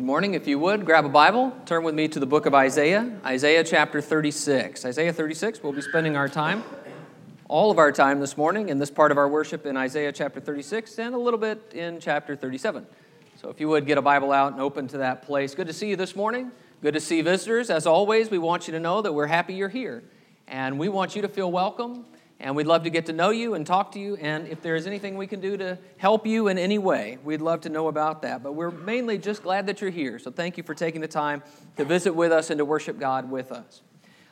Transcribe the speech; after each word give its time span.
Good 0.00 0.06
morning. 0.06 0.32
If 0.32 0.48
you 0.48 0.58
would, 0.60 0.86
grab 0.86 1.04
a 1.04 1.10
Bible, 1.10 1.52
turn 1.66 1.84
with 1.84 1.94
me 1.94 2.08
to 2.08 2.18
the 2.18 2.24
book 2.24 2.46
of 2.46 2.54
Isaiah, 2.54 3.20
Isaiah 3.22 3.62
chapter 3.62 4.00
36. 4.00 4.86
Isaiah 4.86 5.12
36, 5.12 5.62
we'll 5.62 5.74
be 5.74 5.82
spending 5.82 6.16
our 6.16 6.26
time, 6.26 6.64
all 7.48 7.70
of 7.70 7.78
our 7.78 7.92
time 7.92 8.18
this 8.18 8.34
morning 8.34 8.70
in 8.70 8.78
this 8.78 8.90
part 8.90 9.12
of 9.12 9.18
our 9.18 9.28
worship 9.28 9.66
in 9.66 9.76
Isaiah 9.76 10.10
chapter 10.10 10.40
36 10.40 10.98
and 10.98 11.14
a 11.14 11.18
little 11.18 11.38
bit 11.38 11.72
in 11.74 12.00
chapter 12.00 12.34
37. 12.34 12.86
So 13.36 13.50
if 13.50 13.60
you 13.60 13.68
would 13.68 13.84
get 13.84 13.98
a 13.98 14.02
Bible 14.02 14.32
out 14.32 14.52
and 14.52 14.60
open 14.62 14.88
to 14.88 14.96
that 14.96 15.20
place. 15.20 15.54
Good 15.54 15.66
to 15.66 15.74
see 15.74 15.90
you 15.90 15.96
this 15.96 16.16
morning. 16.16 16.50
Good 16.80 16.94
to 16.94 17.00
see 17.00 17.20
visitors. 17.20 17.68
As 17.68 17.86
always, 17.86 18.30
we 18.30 18.38
want 18.38 18.68
you 18.68 18.72
to 18.72 18.80
know 18.80 19.02
that 19.02 19.12
we're 19.12 19.26
happy 19.26 19.52
you're 19.52 19.68
here. 19.68 20.02
And 20.48 20.78
we 20.78 20.88
want 20.88 21.14
you 21.14 21.20
to 21.20 21.28
feel 21.28 21.52
welcome 21.52 22.06
and 22.40 22.56
we'd 22.56 22.66
love 22.66 22.84
to 22.84 22.90
get 22.90 23.06
to 23.06 23.12
know 23.12 23.30
you 23.30 23.54
and 23.54 23.66
talk 23.66 23.92
to 23.92 24.00
you. 24.00 24.16
And 24.16 24.48
if 24.48 24.62
there 24.62 24.74
is 24.74 24.86
anything 24.86 25.16
we 25.16 25.26
can 25.26 25.40
do 25.40 25.56
to 25.58 25.78
help 25.98 26.26
you 26.26 26.48
in 26.48 26.58
any 26.58 26.78
way, 26.78 27.18
we'd 27.22 27.42
love 27.42 27.60
to 27.62 27.68
know 27.68 27.88
about 27.88 28.22
that. 28.22 28.42
But 28.42 28.54
we're 28.54 28.70
mainly 28.70 29.18
just 29.18 29.42
glad 29.42 29.66
that 29.66 29.80
you're 29.80 29.90
here. 29.90 30.18
So 30.18 30.30
thank 30.30 30.56
you 30.56 30.62
for 30.62 30.74
taking 30.74 31.02
the 31.02 31.08
time 31.08 31.42
to 31.76 31.84
visit 31.84 32.14
with 32.14 32.32
us 32.32 32.50
and 32.50 32.58
to 32.58 32.64
worship 32.64 32.98
God 32.98 33.30
with 33.30 33.52
us. 33.52 33.82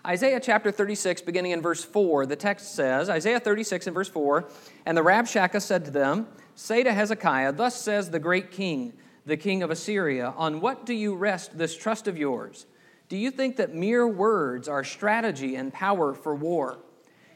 Isaiah 0.07 0.41
chapter 0.41 0.71
36, 0.71 1.21
beginning 1.23 1.51
in 1.51 1.61
verse 1.61 1.85
4, 1.85 2.25
the 2.25 2.37
text 2.37 2.75
says, 2.75 3.11
Isaiah 3.11 3.41
36 3.41 3.89
and 3.89 3.95
verse 3.95 4.09
4, 4.09 4.49
And 4.87 4.97
the 4.97 5.03
Rabshakeh 5.03 5.61
said 5.61 5.85
to 5.85 5.91
them, 5.91 6.29
Say 6.55 6.83
to 6.83 6.93
Hezekiah, 6.93 7.53
Thus 7.53 7.81
says 7.81 8.11
the 8.11 8.19
great 8.19 8.51
king, 8.51 8.95
the 9.27 9.37
king 9.37 9.63
of 9.63 9.71
Assyria, 9.71 10.33
On 10.37 10.61
what 10.61 10.87
do 10.87 10.95
you 10.95 11.15
rest 11.15 11.59
this 11.59 11.77
trust 11.77 12.09
of 12.09 12.17
yours? 12.17 12.65
Do 13.09 13.17
you 13.17 13.31
think 13.31 13.57
that 13.57 13.75
mere 13.75 14.07
words 14.07 14.69
are 14.69 14.85
strategy 14.85 15.57
and 15.57 15.73
power 15.73 16.15
for 16.15 16.35
war? 16.35 16.79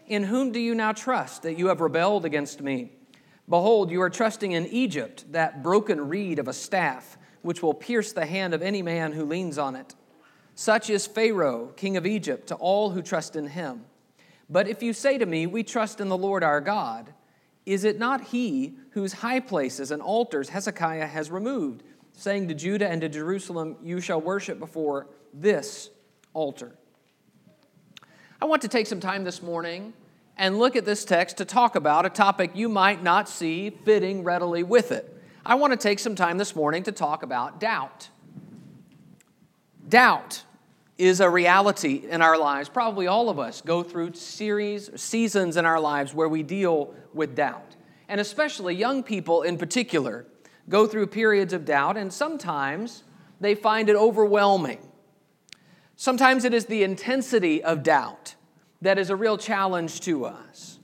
In 0.06 0.24
whom 0.24 0.52
do 0.52 0.60
you 0.60 0.74
now 0.74 0.92
trust 0.92 1.42
that 1.42 1.58
you 1.58 1.68
have 1.68 1.80
rebelled 1.80 2.24
against 2.24 2.60
me? 2.60 2.92
Behold, 3.48 3.90
you 3.90 4.00
are 4.02 4.10
trusting 4.10 4.52
in 4.52 4.66
Egypt, 4.66 5.24
that 5.32 5.62
broken 5.62 6.08
reed 6.08 6.38
of 6.38 6.48
a 6.48 6.52
staff, 6.52 7.18
which 7.42 7.62
will 7.62 7.74
pierce 7.74 8.12
the 8.12 8.26
hand 8.26 8.54
of 8.54 8.62
any 8.62 8.82
man 8.82 9.12
who 9.12 9.24
leans 9.24 9.58
on 9.58 9.76
it. 9.76 9.94
Such 10.54 10.90
is 10.90 11.06
Pharaoh, 11.06 11.72
king 11.76 11.96
of 11.96 12.06
Egypt, 12.06 12.46
to 12.48 12.54
all 12.56 12.90
who 12.90 13.02
trust 13.02 13.36
in 13.36 13.48
him. 13.48 13.84
But 14.48 14.68
if 14.68 14.82
you 14.82 14.92
say 14.92 15.18
to 15.18 15.26
me, 15.26 15.46
We 15.46 15.62
trust 15.62 16.00
in 16.00 16.08
the 16.08 16.16
Lord 16.16 16.44
our 16.44 16.60
God, 16.60 17.12
is 17.64 17.84
it 17.84 17.98
not 17.98 18.20
he 18.20 18.76
whose 18.90 19.12
high 19.12 19.40
places 19.40 19.90
and 19.90 20.02
altars 20.02 20.48
Hezekiah 20.48 21.06
has 21.06 21.30
removed, 21.30 21.82
saying 22.12 22.48
to 22.48 22.54
Judah 22.54 22.88
and 22.88 23.00
to 23.00 23.08
Jerusalem, 23.08 23.76
You 23.82 24.00
shall 24.00 24.20
worship 24.20 24.58
before 24.58 25.06
this 25.32 25.90
altar? 26.34 26.76
I 28.40 28.44
want 28.44 28.62
to 28.62 28.68
take 28.68 28.86
some 28.86 29.00
time 29.00 29.24
this 29.24 29.42
morning 29.42 29.92
and 30.42 30.58
look 30.58 30.74
at 30.74 30.84
this 30.84 31.04
text 31.04 31.36
to 31.36 31.44
talk 31.44 31.76
about 31.76 32.04
a 32.04 32.10
topic 32.10 32.50
you 32.54 32.68
might 32.68 33.00
not 33.00 33.28
see 33.28 33.70
fitting 33.70 34.24
readily 34.24 34.64
with 34.64 34.90
it. 34.90 35.16
I 35.46 35.54
want 35.54 35.72
to 35.72 35.76
take 35.76 36.00
some 36.00 36.16
time 36.16 36.36
this 36.36 36.56
morning 36.56 36.82
to 36.82 36.90
talk 36.90 37.22
about 37.22 37.60
doubt. 37.60 38.08
Doubt 39.88 40.42
is 40.98 41.20
a 41.20 41.30
reality 41.30 42.02
in 42.10 42.20
our 42.22 42.36
lives. 42.36 42.68
Probably 42.68 43.06
all 43.06 43.30
of 43.30 43.38
us 43.38 43.60
go 43.60 43.84
through 43.84 44.14
series, 44.14 44.90
seasons 45.00 45.56
in 45.56 45.64
our 45.64 45.78
lives 45.78 46.12
where 46.12 46.28
we 46.28 46.42
deal 46.42 46.92
with 47.14 47.36
doubt. 47.36 47.76
And 48.08 48.20
especially 48.20 48.74
young 48.74 49.04
people 49.04 49.42
in 49.42 49.56
particular 49.56 50.26
go 50.68 50.88
through 50.88 51.06
periods 51.06 51.52
of 51.52 51.64
doubt, 51.64 51.96
and 51.96 52.12
sometimes 52.12 53.04
they 53.40 53.54
find 53.54 53.88
it 53.88 53.94
overwhelming. 53.94 54.80
Sometimes 55.94 56.44
it 56.44 56.52
is 56.52 56.66
the 56.66 56.82
intensity 56.82 57.62
of 57.62 57.84
doubt 57.84 58.34
that 58.82 58.98
is 58.98 59.10
a 59.10 59.16
real 59.16 59.38
challenge 59.38 60.00
to 60.00 60.26
us. 60.26 60.78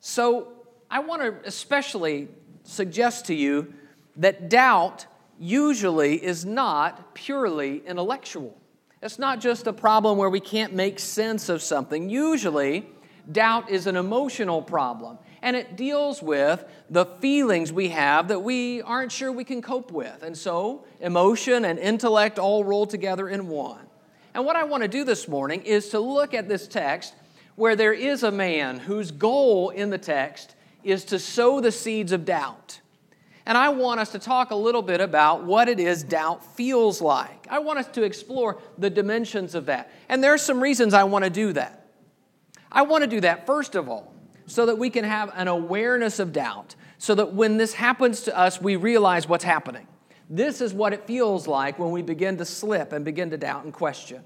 So, 0.00 0.52
I 0.90 1.00
want 1.00 1.20
to 1.20 1.34
especially 1.46 2.28
suggest 2.62 3.26
to 3.26 3.34
you 3.34 3.74
that 4.16 4.48
doubt 4.48 5.06
usually 5.38 6.24
is 6.24 6.46
not 6.46 7.14
purely 7.14 7.82
intellectual. 7.86 8.56
It's 9.02 9.18
not 9.18 9.40
just 9.40 9.66
a 9.66 9.72
problem 9.72 10.16
where 10.16 10.30
we 10.30 10.40
can't 10.40 10.72
make 10.72 10.98
sense 10.98 11.48
of 11.48 11.62
something. 11.62 12.08
Usually, 12.08 12.88
doubt 13.30 13.70
is 13.70 13.86
an 13.86 13.96
emotional 13.96 14.62
problem, 14.62 15.18
and 15.42 15.54
it 15.54 15.76
deals 15.76 16.22
with 16.22 16.64
the 16.88 17.04
feelings 17.04 17.72
we 17.72 17.88
have 17.90 18.28
that 18.28 18.40
we 18.40 18.80
aren't 18.82 19.12
sure 19.12 19.30
we 19.30 19.44
can 19.44 19.60
cope 19.60 19.92
with. 19.92 20.22
And 20.22 20.36
so, 20.36 20.86
emotion 21.00 21.64
and 21.64 21.78
intellect 21.78 22.38
all 22.38 22.64
roll 22.64 22.86
together 22.86 23.28
in 23.28 23.48
one. 23.48 23.87
And 24.34 24.44
what 24.44 24.56
I 24.56 24.64
want 24.64 24.82
to 24.82 24.88
do 24.88 25.04
this 25.04 25.28
morning 25.28 25.62
is 25.62 25.88
to 25.90 26.00
look 26.00 26.34
at 26.34 26.48
this 26.48 26.68
text 26.68 27.14
where 27.56 27.74
there 27.74 27.92
is 27.92 28.22
a 28.22 28.30
man 28.30 28.78
whose 28.78 29.10
goal 29.10 29.70
in 29.70 29.90
the 29.90 29.98
text 29.98 30.54
is 30.84 31.04
to 31.06 31.18
sow 31.18 31.60
the 31.60 31.72
seeds 31.72 32.12
of 32.12 32.24
doubt. 32.24 32.80
And 33.44 33.56
I 33.56 33.70
want 33.70 33.98
us 33.98 34.12
to 34.12 34.18
talk 34.18 34.50
a 34.50 34.54
little 34.54 34.82
bit 34.82 35.00
about 35.00 35.42
what 35.42 35.68
it 35.68 35.80
is 35.80 36.02
doubt 36.02 36.44
feels 36.44 37.00
like. 37.00 37.46
I 37.50 37.60
want 37.60 37.78
us 37.78 37.88
to 37.88 38.02
explore 38.02 38.58
the 38.76 38.90
dimensions 38.90 39.54
of 39.54 39.66
that. 39.66 39.90
And 40.08 40.22
there 40.22 40.34
are 40.34 40.38
some 40.38 40.62
reasons 40.62 40.92
I 40.92 41.04
want 41.04 41.24
to 41.24 41.30
do 41.30 41.52
that. 41.54 41.86
I 42.70 42.82
want 42.82 43.04
to 43.04 43.10
do 43.10 43.22
that, 43.22 43.46
first 43.46 43.74
of 43.74 43.88
all, 43.88 44.12
so 44.46 44.66
that 44.66 44.76
we 44.76 44.90
can 44.90 45.04
have 45.04 45.32
an 45.34 45.48
awareness 45.48 46.18
of 46.18 46.32
doubt, 46.32 46.74
so 46.98 47.14
that 47.14 47.32
when 47.32 47.56
this 47.56 47.72
happens 47.72 48.20
to 48.22 48.38
us, 48.38 48.60
we 48.60 48.76
realize 48.76 49.26
what's 49.26 49.44
happening. 49.44 49.86
This 50.30 50.60
is 50.60 50.74
what 50.74 50.92
it 50.92 51.06
feels 51.06 51.46
like 51.46 51.78
when 51.78 51.90
we 51.90 52.02
begin 52.02 52.36
to 52.38 52.44
slip 52.44 52.92
and 52.92 53.04
begin 53.04 53.30
to 53.30 53.38
doubt 53.38 53.64
and 53.64 53.72
question. 53.72 54.22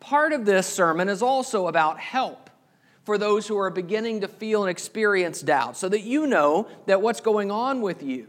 Part 0.00 0.32
of 0.32 0.44
this 0.44 0.66
sermon 0.66 1.08
is 1.08 1.22
also 1.22 1.68
about 1.68 2.00
help 2.00 2.50
for 3.04 3.16
those 3.16 3.46
who 3.46 3.56
are 3.56 3.70
beginning 3.70 4.20
to 4.20 4.28
feel 4.28 4.62
and 4.62 4.70
experience 4.70 5.40
doubt, 5.40 5.76
so 5.76 5.88
that 5.88 6.00
you 6.00 6.26
know 6.26 6.68
that 6.86 7.00
what's 7.00 7.20
going 7.20 7.50
on 7.50 7.80
with 7.80 8.02
you 8.02 8.26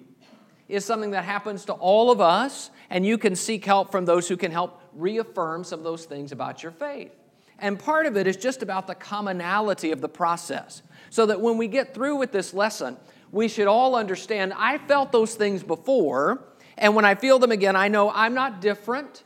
is 0.70 0.86
something 0.86 1.12
that 1.12 1.26
happens 1.26 1.66
to 1.66 1.74
all 1.74 2.12
of 2.12 2.22
us, 2.22 2.72
and 2.90 3.06
you 3.06 3.18
can 3.18 3.36
seek 3.36 3.66
help 3.66 3.92
from 3.92 4.06
those 4.06 4.28
who 4.28 4.38
can 4.38 4.52
help 4.52 4.82
reaffirm 4.94 5.64
some 5.64 5.80
of 5.80 5.84
those 5.84 6.06
things 6.06 6.32
about 6.32 6.64
your 6.64 6.72
faith. 6.72 7.12
And 7.60 7.78
part 7.78 8.06
of 8.06 8.16
it 8.16 8.28
is 8.28 8.38
just 8.38 8.64
about 8.64 8.88
the 8.88 8.96
commonality 8.96 9.92
of 9.92 10.02
the 10.02 10.10
process, 10.10 10.82
so 11.10 11.26
that 11.26 11.42
when 11.42 11.58
we 11.58 11.68
get 11.68 11.94
through 11.94 12.16
with 12.16 12.32
this 12.32 12.54
lesson, 12.54 12.98
we 13.32 13.48
should 13.48 13.68
all 13.68 13.96
understand 13.96 14.54
I 14.56 14.78
felt 14.78 15.12
those 15.12 15.36
things 15.36 15.64
before, 15.64 16.44
and 16.78 16.96
when 16.96 17.06
I 17.06 17.16
feel 17.16 17.40
them 17.40 17.52
again, 17.52 17.76
I 17.76 17.88
know 17.88 18.10
I'm 18.10 18.34
not 18.34 18.62
different. 18.62 19.24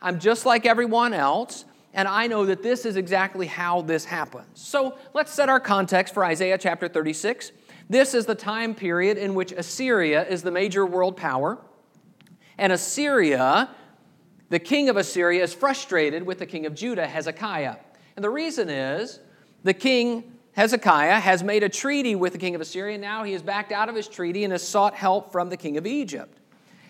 I'm 0.00 0.18
just 0.18 0.46
like 0.46 0.66
everyone 0.66 1.12
else, 1.12 1.64
and 1.92 2.06
I 2.06 2.26
know 2.26 2.46
that 2.46 2.62
this 2.62 2.86
is 2.86 2.96
exactly 2.96 3.46
how 3.46 3.82
this 3.82 4.04
happens. 4.04 4.46
So 4.54 4.96
let's 5.14 5.32
set 5.32 5.48
our 5.48 5.60
context 5.60 6.14
for 6.14 6.24
Isaiah 6.24 6.58
chapter 6.58 6.88
36. 6.88 7.52
This 7.90 8.14
is 8.14 8.26
the 8.26 8.34
time 8.34 8.74
period 8.74 9.18
in 9.18 9.34
which 9.34 9.52
Assyria 9.52 10.26
is 10.28 10.42
the 10.42 10.50
major 10.50 10.84
world 10.86 11.16
power, 11.16 11.58
and 12.58 12.72
Assyria, 12.72 13.70
the 14.50 14.58
king 14.58 14.88
of 14.88 14.96
Assyria, 14.96 15.42
is 15.42 15.54
frustrated 15.54 16.22
with 16.22 16.38
the 16.38 16.46
king 16.46 16.66
of 16.66 16.74
Judah, 16.74 17.06
Hezekiah. 17.06 17.76
And 18.16 18.24
the 18.24 18.30
reason 18.30 18.68
is 18.68 19.20
the 19.62 19.74
king 19.74 20.38
Hezekiah 20.52 21.20
has 21.20 21.44
made 21.44 21.62
a 21.62 21.68
treaty 21.68 22.16
with 22.16 22.32
the 22.32 22.38
king 22.38 22.56
of 22.56 22.60
Assyria. 22.60 22.98
Now 22.98 23.22
he 23.22 23.32
has 23.32 23.42
backed 23.42 23.70
out 23.70 23.88
of 23.88 23.94
his 23.94 24.08
treaty 24.08 24.42
and 24.42 24.52
has 24.52 24.66
sought 24.66 24.92
help 24.92 25.30
from 25.30 25.50
the 25.50 25.56
king 25.56 25.76
of 25.76 25.86
Egypt. 25.86 26.36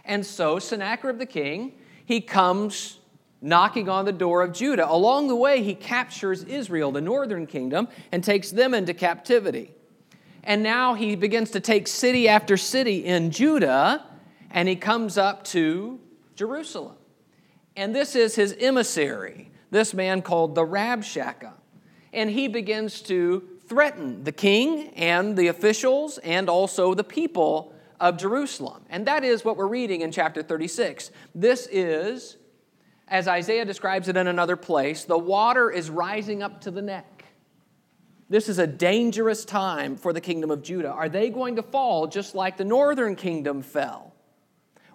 And 0.08 0.24
so 0.24 0.58
Sennacherib 0.58 1.18
the 1.18 1.26
king, 1.26 1.74
he 2.04 2.22
comes 2.22 2.98
knocking 3.40 3.88
on 3.88 4.06
the 4.06 4.12
door 4.12 4.42
of 4.42 4.52
Judah. 4.52 4.90
Along 4.90 5.28
the 5.28 5.36
way, 5.36 5.62
he 5.62 5.74
captures 5.74 6.42
Israel, 6.44 6.90
the 6.90 7.00
northern 7.00 7.46
kingdom, 7.46 7.86
and 8.10 8.24
takes 8.24 8.50
them 8.50 8.74
into 8.74 8.94
captivity. 8.94 9.70
And 10.42 10.62
now 10.62 10.94
he 10.94 11.14
begins 11.14 11.50
to 11.50 11.60
take 11.60 11.86
city 11.86 12.26
after 12.26 12.56
city 12.56 13.04
in 13.04 13.30
Judah, 13.30 14.04
and 14.50 14.66
he 14.66 14.76
comes 14.76 15.18
up 15.18 15.44
to 15.44 16.00
Jerusalem. 16.34 16.96
And 17.76 17.94
this 17.94 18.16
is 18.16 18.34
his 18.34 18.56
emissary, 18.58 19.50
this 19.70 19.92
man 19.92 20.22
called 20.22 20.54
the 20.54 20.64
Rabshakeh. 20.64 21.52
And 22.14 22.30
he 22.30 22.48
begins 22.48 23.02
to 23.02 23.46
threaten 23.68 24.24
the 24.24 24.32
king 24.32 24.88
and 24.96 25.36
the 25.36 25.48
officials 25.48 26.16
and 26.18 26.48
also 26.48 26.94
the 26.94 27.04
people 27.04 27.74
of 28.00 28.16
Jerusalem. 28.16 28.84
And 28.90 29.06
that 29.06 29.24
is 29.24 29.44
what 29.44 29.56
we're 29.56 29.66
reading 29.66 30.02
in 30.02 30.12
chapter 30.12 30.42
36. 30.42 31.10
This 31.34 31.68
is, 31.70 32.36
as 33.08 33.28
Isaiah 33.28 33.64
describes 33.64 34.08
it 34.08 34.16
in 34.16 34.26
another 34.26 34.56
place, 34.56 35.04
the 35.04 35.18
water 35.18 35.70
is 35.70 35.90
rising 35.90 36.42
up 36.42 36.60
to 36.62 36.70
the 36.70 36.82
neck. 36.82 37.24
This 38.30 38.48
is 38.48 38.58
a 38.58 38.66
dangerous 38.66 39.44
time 39.44 39.96
for 39.96 40.12
the 40.12 40.20
kingdom 40.20 40.50
of 40.50 40.62
Judah. 40.62 40.90
Are 40.90 41.08
they 41.08 41.30
going 41.30 41.56
to 41.56 41.62
fall 41.62 42.06
just 42.06 42.34
like 42.34 42.56
the 42.56 42.64
northern 42.64 43.16
kingdom 43.16 43.62
fell? 43.62 44.12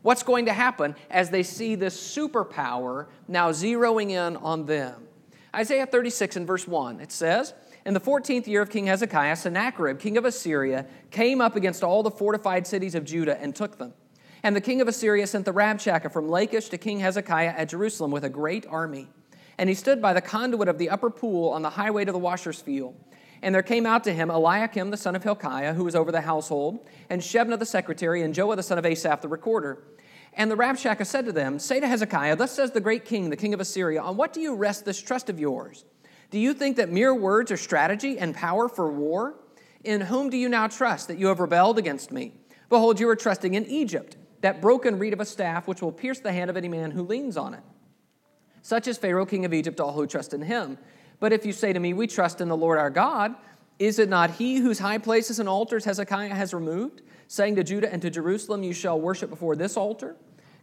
What's 0.04 0.22
going 0.22 0.46
to 0.46 0.54
happen 0.54 0.96
as 1.10 1.30
they 1.30 1.44
see 1.44 1.76
this 1.76 1.98
superpower 1.98 3.08
now 3.28 3.52
zeroing 3.52 4.12
in 4.12 4.38
on 4.38 4.66
them? 4.66 5.08
Isaiah 5.56 5.86
36 5.86 6.36
and 6.36 6.46
verse 6.46 6.68
1, 6.68 7.00
it 7.00 7.12
says, 7.12 7.54
in 7.86 7.94
the 7.94 8.00
14th 8.00 8.48
year 8.48 8.62
of 8.62 8.70
King 8.70 8.88
Hezekiah, 8.88 9.36
Sennacherib, 9.36 10.00
king 10.00 10.18
of 10.18 10.26
Assyria, 10.26 10.86
came 11.12 11.42
up 11.42 11.56
against 11.56 11.84
all 11.84 12.02
the 12.02 12.12
fortified 12.12 12.66
cities 12.66 12.96
of 12.96 13.04
Judah 13.04 13.40
and 13.42 13.56
took 13.56 13.78
them. 13.78 13.94
And 14.42 14.56
the 14.56 14.62
king 14.62 14.82
of 14.82 14.88
Assyria 14.88 15.28
sent 15.28 15.46
the 15.46 15.54
Rabshakeh 15.54 16.12
from 16.12 16.30
Lachish 16.30 16.70
to 16.70 16.78
King 16.78 17.00
Hezekiah 17.00 17.54
at 17.58 17.70
Jerusalem 17.70 18.12
with 18.12 18.24
a 18.24 18.30
great 18.30 18.66
army. 18.68 19.10
And 19.58 19.70
he 19.70 19.76
stood 19.76 20.02
by 20.02 20.14
the 20.14 20.22
conduit 20.22 20.68
of 20.68 20.78
the 20.78 20.90
upper 20.90 21.10
pool 21.10 21.50
on 21.50 21.62
the 21.62 21.70
highway 21.72 22.06
to 22.06 22.12
the 22.12 22.18
washer's 22.18 22.62
field. 22.62 22.96
And 23.42 23.54
there 23.54 23.62
came 23.62 23.86
out 23.86 24.06
to 24.06 24.14
him 24.14 24.30
Eliakim 24.30 24.90
the 24.90 24.98
son 24.98 25.16
of 25.16 25.24
Hilkiah, 25.24 25.74
who 25.74 25.84
was 25.84 25.96
over 25.96 26.12
the 26.12 26.22
household, 26.22 26.88
and 27.10 27.22
Shebna 27.22 27.60
the 27.60 27.66
secretary, 27.66 28.22
and 28.22 28.34
Joah 28.34 28.56
the 28.56 28.64
son 28.64 28.78
of 28.78 28.86
Asaph 28.86 29.22
the 29.22 29.28
recorder. 29.28 29.84
And 30.34 30.50
the 30.50 30.56
Rabshakeh 30.56 31.06
said 31.06 31.26
to 31.26 31.32
them, 31.32 31.60
Say 31.60 31.80
to 31.80 31.88
Hezekiah, 31.88 32.38
Thus 32.38 32.54
says 32.54 32.72
the 32.72 32.82
great 32.82 33.06
king, 33.06 33.30
the 33.30 33.36
king 33.36 33.54
of 33.54 33.60
Assyria, 33.60 34.02
On 34.02 34.18
what 34.18 34.34
do 34.34 34.42
you 34.42 34.56
rest 34.56 34.86
this 34.86 35.02
trust 35.02 35.30
of 35.30 35.40
yours? 35.40 35.86
Do 36.34 36.40
you 36.40 36.56
think 36.56 36.78
that 36.78 36.92
mere 36.92 37.14
words 37.14 37.52
are 37.52 37.58
strategy 37.58 38.18
and 38.18 38.34
power 38.34 38.68
for 38.68 38.92
war? 38.92 39.36
In 39.84 40.02
whom 40.02 40.32
do 40.32 40.36
you 40.36 40.50
now 40.50 40.66
trust 40.66 41.08
that 41.10 41.20
you 41.20 41.28
have 41.28 41.40
rebelled 41.40 41.78
against 41.78 42.12
me? 42.12 42.34
Behold, 42.70 43.00
you 43.00 43.08
are 43.08 43.16
trusting 43.16 43.54
in 43.54 43.68
Egypt, 43.68 44.18
that 44.42 44.60
broken 44.60 44.98
reed 44.98 45.14
of 45.14 45.20
a 45.20 45.26
staff 45.26 45.68
which 45.68 45.84
will 45.84 45.92
pierce 45.92 46.20
the 46.20 46.34
hand 46.34 46.50
of 46.50 46.58
any 46.58 46.68
man 46.68 46.90
who 46.90 47.04
leans 47.04 47.38
on 47.38 47.54
it. 47.54 47.60
Such 48.64 48.88
is 48.88 48.98
Pharaoh, 48.98 49.28
king 49.28 49.46
of 49.46 49.54
Egypt, 49.54 49.80
all 49.80 49.92
who 49.92 50.08
trust 50.08 50.34
in 50.34 50.42
him. 50.42 50.80
But 51.20 51.34
if 51.34 51.46
you 51.46 51.54
say 51.54 51.72
to 51.72 51.80
me, 51.80 51.94
We 51.94 52.08
trust 52.08 52.42
in 52.42 52.48
the 52.48 52.58
Lord 52.58 52.80
our 52.80 52.90
God, 52.90 53.36
is 53.78 54.00
it 54.00 54.10
not 54.10 54.32
he 54.32 54.56
whose 54.56 54.80
high 54.80 54.98
places 54.98 55.38
and 55.38 55.48
altars 55.48 55.86
Hezekiah 55.86 56.34
has 56.34 56.52
removed, 56.52 57.04
saying 57.28 57.58
to 57.58 57.64
Judah 57.64 57.94
and 57.94 58.02
to 58.02 58.10
Jerusalem, 58.10 58.64
You 58.64 58.74
shall 58.74 59.00
worship 59.00 59.30
before 59.30 59.56
this 59.56 59.78
altar? 59.78 60.16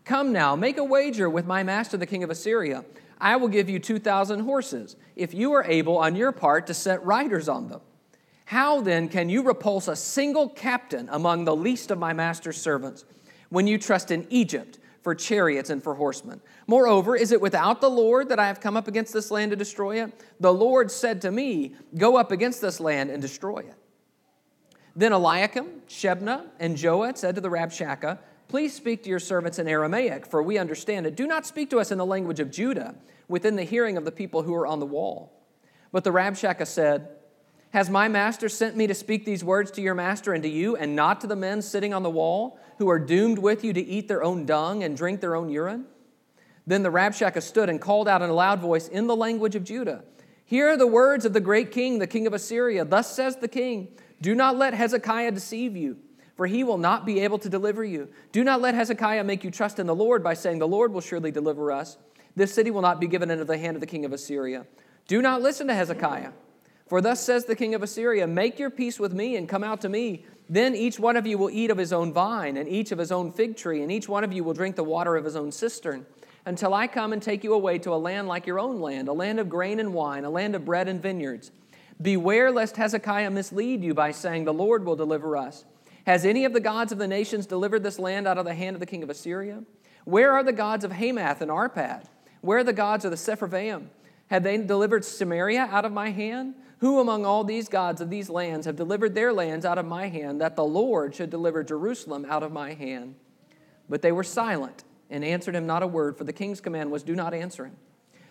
Come 0.05 0.33
now, 0.33 0.57
make 0.57 0.79
a 0.79 0.85
wager 0.85 1.31
with 1.31 1.47
my 1.47 1.63
master, 1.63 1.97
the 1.97 2.07
king 2.07 2.25
of 2.25 2.31
Assyria. 2.31 2.85
I 3.21 3.37
will 3.37 3.49
give 3.49 3.69
you 3.69 3.79
2,000 3.79 4.41
horses, 4.41 4.97
if 5.15 5.35
you 5.35 5.53
are 5.53 5.65
able 5.65 5.99
on 5.99 6.17
your 6.17 6.33
part 6.33 6.67
to 6.69 6.75
set 6.75 7.05
riders 7.05 7.49
on 7.49 7.69
them. 7.69 7.81
How 8.47 8.81
then 8.81 9.09
can 9.09 9.29
you 9.29 9.43
repulse 9.43 9.87
a 9.87 9.95
single 9.95 10.49
captain 10.49 11.09
among 11.13 11.45
the 11.45 11.55
least 11.55 11.91
of 11.91 11.99
my 11.99 12.13
master's 12.13 12.61
servants 12.61 13.05
when 13.49 13.67
you 13.67 13.79
trust 13.79 14.11
in 14.11 14.27
Egypt 14.31 14.79
for 15.03 15.15
chariots 15.15 15.71
and 15.71 15.83
for 15.83 15.95
horsemen? 15.95 16.41
Moreover, 16.67 17.15
is 17.15 17.31
it 17.31 17.41
without 17.41 17.81
the 17.81 17.91
Lord 17.91 18.29
that 18.31 18.41
I 18.41 18.47
have 18.47 18.61
come 18.61 18.77
up 18.77 18.89
against 18.89 19.13
this 19.13 19.31
land 19.31 19.51
to 19.51 19.57
destroy 19.57 20.03
it? 20.03 20.13
The 20.41 20.53
Lord 20.53 20.91
said 20.91 21.23
to 21.23 21.31
me, 21.31 21.75
Go 21.97 22.17
up 22.17 22.33
against 22.33 22.61
this 22.61 22.81
land 22.81 23.11
and 23.11 23.23
destroy 23.23 23.59
it. 23.59 23.75
Then 24.97 25.13
Eliakim, 25.13 25.83
Shebna, 25.89 26.47
and 26.59 26.77
Joah 26.77 27.17
said 27.17 27.37
to 27.37 27.41
the 27.41 27.49
Rabshakeh, 27.49 28.19
Please 28.51 28.75
speak 28.75 29.05
to 29.05 29.09
your 29.09 29.21
servants 29.21 29.61
in 29.61 29.69
Aramaic, 29.69 30.27
for 30.27 30.43
we 30.43 30.59
understand 30.59 31.07
it. 31.07 31.15
Do 31.15 31.25
not 31.25 31.47
speak 31.47 31.71
to 31.71 31.79
us 31.79 31.93
in 31.93 31.99
the 31.99 32.05
language 32.05 32.41
of 32.41 32.51
Judah, 32.51 32.97
within 33.29 33.55
the 33.55 33.63
hearing 33.63 33.97
of 33.97 34.05
the 34.05 34.11
people 34.11 34.43
who 34.43 34.53
are 34.57 34.67
on 34.67 34.81
the 34.81 34.87
wall. 34.87 35.33
But 35.93 36.03
the 36.03 36.11
Rabshakeh 36.11 36.67
said, 36.67 37.11
Has 37.73 37.89
my 37.89 38.09
master 38.09 38.49
sent 38.49 38.77
me 38.77 38.89
to 38.89 38.95
speak 38.95 39.25
these 39.25 39.45
words 39.45 39.71
to 39.71 39.81
your 39.81 39.95
master 39.95 40.33
and 40.33 40.43
to 40.43 40.49
you, 40.49 40.75
and 40.75 40.97
not 40.97 41.21
to 41.21 41.29
the 41.29 41.37
men 41.37 41.63
sitting 41.63 41.95
on 41.95 42.03
the 42.03 42.11
wall, 42.11 42.59
who 42.79 42.91
are 42.91 42.99
doomed 42.99 43.39
with 43.39 43.63
you 43.63 43.73
to 43.73 43.81
eat 43.81 44.09
their 44.09 44.25
own 44.25 44.47
dung 44.47 44.83
and 44.83 44.97
drink 44.97 45.21
their 45.21 45.37
own 45.37 45.49
urine? 45.49 45.85
Then 46.67 46.83
the 46.83 46.91
Rabshakeh 46.91 47.43
stood 47.43 47.69
and 47.69 47.81
called 47.81 48.09
out 48.09 48.21
in 48.21 48.31
a 48.31 48.35
loud 48.35 48.59
voice 48.59 48.89
in 48.89 49.07
the 49.07 49.15
language 49.15 49.55
of 49.55 49.63
Judah, 49.63 50.03
Hear 50.45 50.77
the 50.77 50.89
words 50.89 51.25
of 51.25 51.35
the 51.35 51.41
great 51.41 51.71
king, 51.71 52.01
the 52.01 52.09
king 52.09 52.27
of 52.27 52.35
Assyria. 52.35 52.85
Thus 52.85 53.15
says 53.15 53.37
the 53.37 53.47
king, 53.47 53.97
Do 54.21 54.35
not 54.35 54.57
let 54.57 54.75
Hezekiah 54.75 55.31
deceive 55.31 55.77
you 55.77 55.99
for 56.41 56.47
he 56.47 56.65
will 56.65 56.79
not 56.79 57.05
be 57.05 57.21
able 57.21 57.39
to 57.39 57.51
deliver 57.51 57.85
you. 57.85 58.09
Do 58.33 58.43
not 58.43 58.63
let 58.63 58.75
Hezekiah 58.75 59.25
make 59.25 59.45
you 59.45 59.51
trust 59.51 59.79
in 59.79 59.87
the 59.87 59.95
Lord 59.95 60.25
by 60.25 60.33
saying, 60.33 60.59
The 60.59 60.67
Lord 60.67 60.91
will 60.91 61.03
surely 61.03 61.31
deliver 61.31 61.71
us. 61.71 61.99
This 62.35 62.55
city 62.55 62.71
will 62.71 62.81
not 62.81 62.99
be 62.99 63.09
given 63.09 63.31
into 63.31 63.45
the 63.45 63.59
hand 63.59 63.77
of 63.77 63.83
the 63.83 63.87
king 63.87 64.07
of 64.07 64.13
Assyria. 64.15 64.65
Do 65.07 65.21
not 65.21 65.43
listen 65.43 65.67
to 65.67 65.75
Hezekiah. 65.75 66.31
For 66.87 67.03
thus 67.03 67.23
says 67.23 67.45
the 67.45 67.55
king 67.55 67.75
of 67.75 67.83
Assyria 67.83 68.27
Make 68.27 68.59
your 68.59 68.71
peace 68.71 68.99
with 68.99 69.13
me 69.13 69.37
and 69.37 69.51
come 69.51 69.63
out 69.63 69.83
to 69.83 69.91
me. 69.91 70.25
Then 70.49 70.75
each 70.75 70.99
one 70.99 71.19
of 71.19 71.27
you 71.27 71.37
will 71.37 71.51
eat 71.51 71.71
of 71.71 71.77
his 71.77 71.93
own 71.93 72.11
vine, 72.11 72.57
and 72.57 72.67
each 72.67 72.91
of 72.91 72.97
his 72.97 73.13
own 73.13 73.33
fig 73.33 73.55
tree, 73.55 73.83
and 73.83 73.93
each 73.93 74.09
one 74.09 74.25
of 74.25 74.33
you 74.33 74.43
will 74.43 74.55
drink 74.55 74.77
the 74.77 74.83
water 74.83 75.17
of 75.17 75.27
his 75.27 75.37
own 75.37 75.53
cistern, 75.53 76.07
until 76.47 76.73
I 76.73 76.87
come 76.87 77.13
and 77.13 77.23
take 77.23 77.45
you 77.45 77.53
away 77.53 77.79
to 77.81 77.93
a 77.93 78.01
land 78.01 78.29
like 78.29 78.47
your 78.47 78.59
own 78.59 78.81
land, 78.81 79.09
a 79.09 79.13
land 79.13 79.41
of 79.41 79.51
grain 79.51 79.79
and 79.79 79.93
wine, 79.93 80.25
a 80.25 80.31
land 80.31 80.55
of 80.55 80.65
bread 80.65 80.89
and 80.89 81.03
vineyards. 81.03 81.51
Beware 82.01 82.51
lest 82.51 82.79
Hezekiah 82.79 83.31
mislead 83.31 83.85
you 83.85 83.93
by 83.93 84.13
saying, 84.13 84.47
The 84.47 84.55
Lord 84.55 84.87
will 84.87 84.97
deliver 84.97 85.37
us. 85.37 85.67
Has 86.11 86.25
any 86.25 86.45
of 86.45 86.53
the 86.53 86.59
gods 86.59 86.91
of 86.91 86.99
the 86.99 87.07
nations 87.07 87.47
delivered 87.47 87.85
this 87.85 87.97
land 87.97 88.27
out 88.27 88.37
of 88.37 88.45
the 88.45 88.53
hand 88.53 88.75
of 88.75 88.81
the 88.81 88.87
king 88.87 89.05
of 89.05 89.11
Assyria? 89.11 89.63
Where 90.05 90.33
are 90.33 90.43
the 90.43 90.53
gods 90.53 90.85
of 90.85 90.91
Hamath 90.91 91.41
and 91.41 91.53
Arpad? 91.53 92.07
Where 92.41 92.59
are 92.59 92.65
the 92.65 92.73
gods 92.73 93.05
of 93.05 93.13
the 93.13 93.17
Sepharvaim? 93.17 93.91
Have 94.27 94.43
they 94.43 94.57
delivered 94.57 95.05
Samaria 95.05 95.69
out 95.71 95.85
of 95.85 95.93
my 95.93 96.11
hand? 96.11 96.57
Who 96.79 96.99
among 96.99 97.25
all 97.25 97.45
these 97.45 97.69
gods 97.69 98.01
of 98.01 98.11
these 98.11 98.29
lands 98.29 98.67
have 98.67 98.75
delivered 98.75 99.15
their 99.15 99.33
lands 99.33 99.65
out 99.65 99.79
of 99.79 99.87
my 99.87 100.09
hand, 100.09 100.41
that 100.41 100.57
the 100.57 100.65
Lord 100.65 101.15
should 101.15 101.31
deliver 101.31 101.63
Jerusalem 101.63 102.27
out 102.29 102.43
of 102.43 102.51
my 102.51 102.75
hand? 102.75 103.15
But 103.89 104.03
they 104.03 104.11
were 104.11 104.25
silent 104.25 104.83
and 105.11 105.25
answered 105.25 105.55
him 105.55 105.65
not 105.65 105.85
a 105.85 105.87
word, 105.87 106.19
for 106.19 106.25
the 106.25 106.33
king's 106.33 106.61
command 106.61 106.91
was, 106.91 107.05
Do 107.05 107.15
not 107.15 107.35
answer 107.35 107.67
him. 107.67 107.77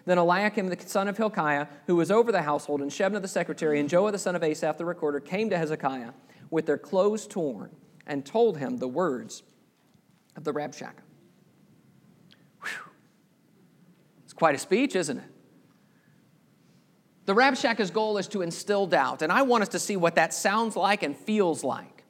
Then 0.03 0.17
Eliakim 0.17 0.67
the 0.67 0.77
son 0.85 1.07
of 1.07 1.15
Hilkiah, 1.15 1.67
who 1.87 1.95
was 1.95 2.11
over 2.11 2.33
the 2.33 2.41
household, 2.41 2.81
and 2.81 2.91
Shebna 2.91 3.21
the 3.21 3.29
secretary, 3.29 3.79
and 3.79 3.89
Joah 3.89 4.11
the 4.11 4.17
son 4.17 4.35
of 4.35 4.43
Asaph 4.43 4.77
the 4.77 4.83
recorder, 4.83 5.21
came 5.21 5.49
to 5.49 5.57
Hezekiah 5.57 6.11
with 6.49 6.65
their 6.65 6.77
clothes 6.77 7.27
torn 7.27 7.75
and 8.07 8.25
told 8.25 8.57
him 8.57 8.77
the 8.77 8.87
words 8.87 9.43
of 10.35 10.43
the 10.43 10.53
Rabshakeh. 10.53 10.93
Whew. 12.63 12.91
It's 14.23 14.33
quite 14.33 14.55
a 14.55 14.57
speech, 14.57 14.95
isn't 14.95 15.17
it? 15.17 15.23
The 17.25 17.35
Rabshakeh's 17.35 17.91
goal 17.91 18.17
is 18.17 18.27
to 18.29 18.41
instill 18.41 18.87
doubt, 18.87 19.21
and 19.21 19.31
I 19.31 19.43
want 19.43 19.61
us 19.61 19.69
to 19.69 19.79
see 19.79 19.95
what 19.95 20.15
that 20.15 20.33
sounds 20.33 20.75
like 20.75 21.03
and 21.03 21.15
feels 21.15 21.63
like. 21.63 22.03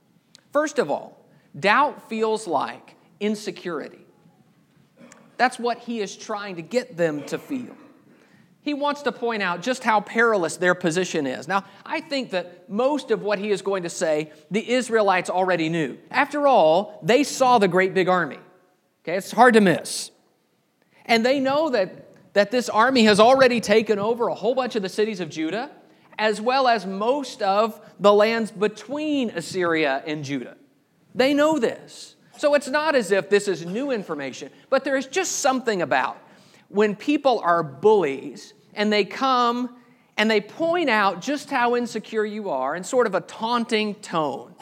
First 0.54 0.80
of 0.80 0.90
all, 0.90 1.26
doubt 1.60 2.08
feels 2.08 2.48
like 2.48 2.96
insecurity. 3.20 4.06
That's 5.36 5.60
what 5.60 5.80
he 5.80 6.00
is 6.00 6.16
trying 6.16 6.56
to 6.56 6.62
get 6.62 6.96
them 6.96 7.24
to 7.26 7.38
feel 7.38 7.76
he 8.62 8.74
wants 8.74 9.02
to 9.04 9.12
point 9.12 9.42
out 9.42 9.62
just 9.62 9.84
how 9.84 10.02
perilous 10.02 10.58
their 10.58 10.76
position 10.76 11.26
is. 11.26 11.48
Now, 11.48 11.64
I 11.86 12.02
think 12.02 12.32
that 12.32 12.70
most 12.70 13.10
of 13.10 13.22
what 13.22 13.40
he 13.40 13.52
is 13.52 13.62
going 13.62 13.84
to 13.84 13.90
say, 13.90 14.32
the 14.52 14.70
Israelites 14.70 15.30
already 15.30 15.70
knew. 15.70 15.98
After 16.12 16.46
all, 16.46 17.00
they 17.02 17.24
saw 17.24 17.58
the 17.58 17.68
great 17.68 17.94
big 17.94 18.10
army. 18.10 18.40
Okay, 19.04 19.16
it's 19.16 19.32
hard 19.32 19.54
to 19.54 19.62
miss. 19.62 20.12
And 21.06 21.26
they 21.26 21.40
know 21.40 21.70
that, 21.70 22.34
that 22.34 22.52
this 22.52 22.70
army 22.70 23.06
has 23.06 23.20
already 23.20 23.62
taken 23.62 23.98
over 23.98 24.28
a 24.28 24.36
whole 24.36 24.54
bunch 24.54 24.76
of 24.76 24.82
the 24.82 24.90
cities 24.90 25.22
of 25.22 25.30
Judah, 25.30 25.72
as 26.18 26.42
well 26.42 26.68
as 26.68 26.86
most 26.86 27.42
of 27.42 27.80
the 28.00 28.14
lands 28.14 28.52
between 28.52 29.30
Assyria 29.30 30.04
and 30.06 30.24
Judah. 30.24 30.58
They 31.16 31.34
know 31.34 31.60
this. 31.60 32.16
So 32.38 32.54
it's 32.54 32.68
not 32.68 32.94
as 32.94 33.12
if 33.12 33.30
this 33.30 33.48
is 33.48 33.66
new 33.66 33.92
information, 33.92 34.52
but 34.70 34.84
there 34.84 34.98
is 34.98 35.08
just 35.08 35.38
something 35.38 35.82
about 35.82 36.18
when 36.70 36.96
people 36.96 37.40
are 37.40 37.62
bullies 37.64 38.54
and 38.74 38.94
they 38.94 39.04
come 39.04 39.76
and 40.18 40.30
they 40.30 40.42
point 40.42 40.90
out 40.90 41.22
just 41.22 41.50
how 41.50 41.76
insecure 41.76 42.26
you 42.26 42.50
are 42.50 42.76
in 42.76 42.84
sort 42.84 43.08
of 43.08 43.16
a 43.16 43.22
taunting 43.22 43.96
tone 43.96 44.54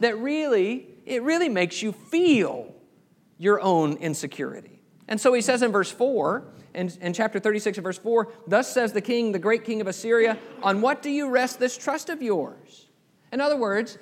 that 0.00 0.18
really, 0.18 0.86
it 1.04 1.22
really 1.22 1.48
makes 1.48 1.82
you 1.82 1.92
feel 1.92 2.74
your 3.38 3.60
own 3.60 3.94
insecurity. 3.94 4.82
And 5.08 5.20
so 5.20 5.32
he 5.32 5.40
says 5.40 5.62
in 5.62 5.72
verse 5.72 5.90
4, 5.90 6.44
in, 6.74 6.90
in 7.00 7.12
chapter 7.12 7.38
36 7.38 7.78
verse 7.78 7.98
4, 7.98 8.32
Thus 8.46 8.72
says 8.72 8.92
the 8.92 9.00
king, 9.00 9.32
the 9.32 9.38
great 9.38 9.64
king 9.64 9.80
of 9.80 9.86
Assyria, 9.86 10.38
On 10.62 10.80
what 10.80 11.02
do 11.02 11.10
you 11.10 11.30
rest 11.30 11.58
this 11.58 11.78
trust 11.78 12.08
of 12.08 12.20
yours? 12.20 12.86
In 13.32 13.40
other 13.40 13.56
words, 13.56 13.98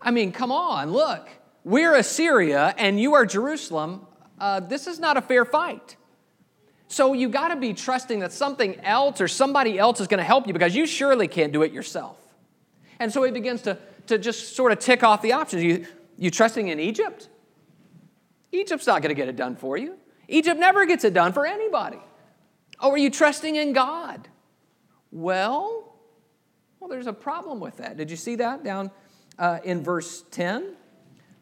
I 0.00 0.10
mean, 0.10 0.32
come 0.32 0.52
on, 0.52 0.92
look, 0.92 1.28
we're 1.64 1.94
Assyria 1.94 2.74
and 2.76 3.00
you 3.00 3.14
are 3.14 3.24
Jerusalem. 3.24 4.06
Uh, 4.38 4.60
this 4.60 4.86
is 4.86 4.98
not 4.98 5.16
a 5.16 5.22
fair 5.22 5.44
fight. 5.44 5.96
So 6.92 7.14
you 7.14 7.30
got 7.30 7.48
to 7.48 7.56
be 7.56 7.72
trusting 7.72 8.18
that 8.18 8.32
something 8.32 8.78
else 8.80 9.22
or 9.22 9.26
somebody 9.26 9.78
else 9.78 9.98
is 9.98 10.08
going 10.08 10.18
to 10.18 10.24
help 10.24 10.46
you 10.46 10.52
because 10.52 10.74
you 10.74 10.86
surely 10.86 11.26
can't 11.26 11.50
do 11.50 11.62
it 11.62 11.72
yourself. 11.72 12.18
And 13.00 13.10
so 13.10 13.22
he 13.22 13.32
begins 13.32 13.62
to, 13.62 13.78
to 14.08 14.18
just 14.18 14.54
sort 14.54 14.72
of 14.72 14.78
tick 14.78 15.02
off 15.02 15.22
the 15.22 15.32
options. 15.32 15.62
You, 15.62 15.86
you 16.18 16.30
trusting 16.30 16.68
in 16.68 16.78
Egypt? 16.78 17.30
Egypt's 18.52 18.86
not 18.86 19.00
going 19.00 19.08
to 19.08 19.14
get 19.14 19.26
it 19.26 19.36
done 19.36 19.56
for 19.56 19.78
you. 19.78 19.96
Egypt 20.28 20.60
never 20.60 20.84
gets 20.84 21.02
it 21.04 21.14
done 21.14 21.32
for 21.32 21.46
anybody. 21.46 21.98
Oh, 22.78 22.90
are 22.90 22.98
you 22.98 23.08
trusting 23.08 23.56
in 23.56 23.72
God? 23.72 24.28
Well, 25.10 25.96
well, 26.78 26.90
there's 26.90 27.06
a 27.06 27.12
problem 27.14 27.58
with 27.58 27.78
that. 27.78 27.96
Did 27.96 28.10
you 28.10 28.18
see 28.18 28.34
that 28.36 28.64
down 28.64 28.90
uh, 29.38 29.60
in 29.64 29.82
verse 29.82 30.24
10? 30.30 30.76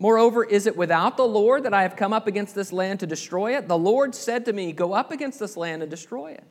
Moreover, 0.00 0.42
is 0.42 0.66
it 0.66 0.78
without 0.78 1.18
the 1.18 1.26
Lord 1.26 1.64
that 1.64 1.74
I 1.74 1.82
have 1.82 1.94
come 1.94 2.14
up 2.14 2.26
against 2.26 2.54
this 2.54 2.72
land 2.72 3.00
to 3.00 3.06
destroy 3.06 3.56
it? 3.56 3.68
The 3.68 3.76
Lord 3.76 4.14
said 4.14 4.46
to 4.46 4.52
me, 4.52 4.72
Go 4.72 4.94
up 4.94 5.12
against 5.12 5.38
this 5.38 5.58
land 5.58 5.82
and 5.82 5.90
destroy 5.90 6.32
it. 6.32 6.42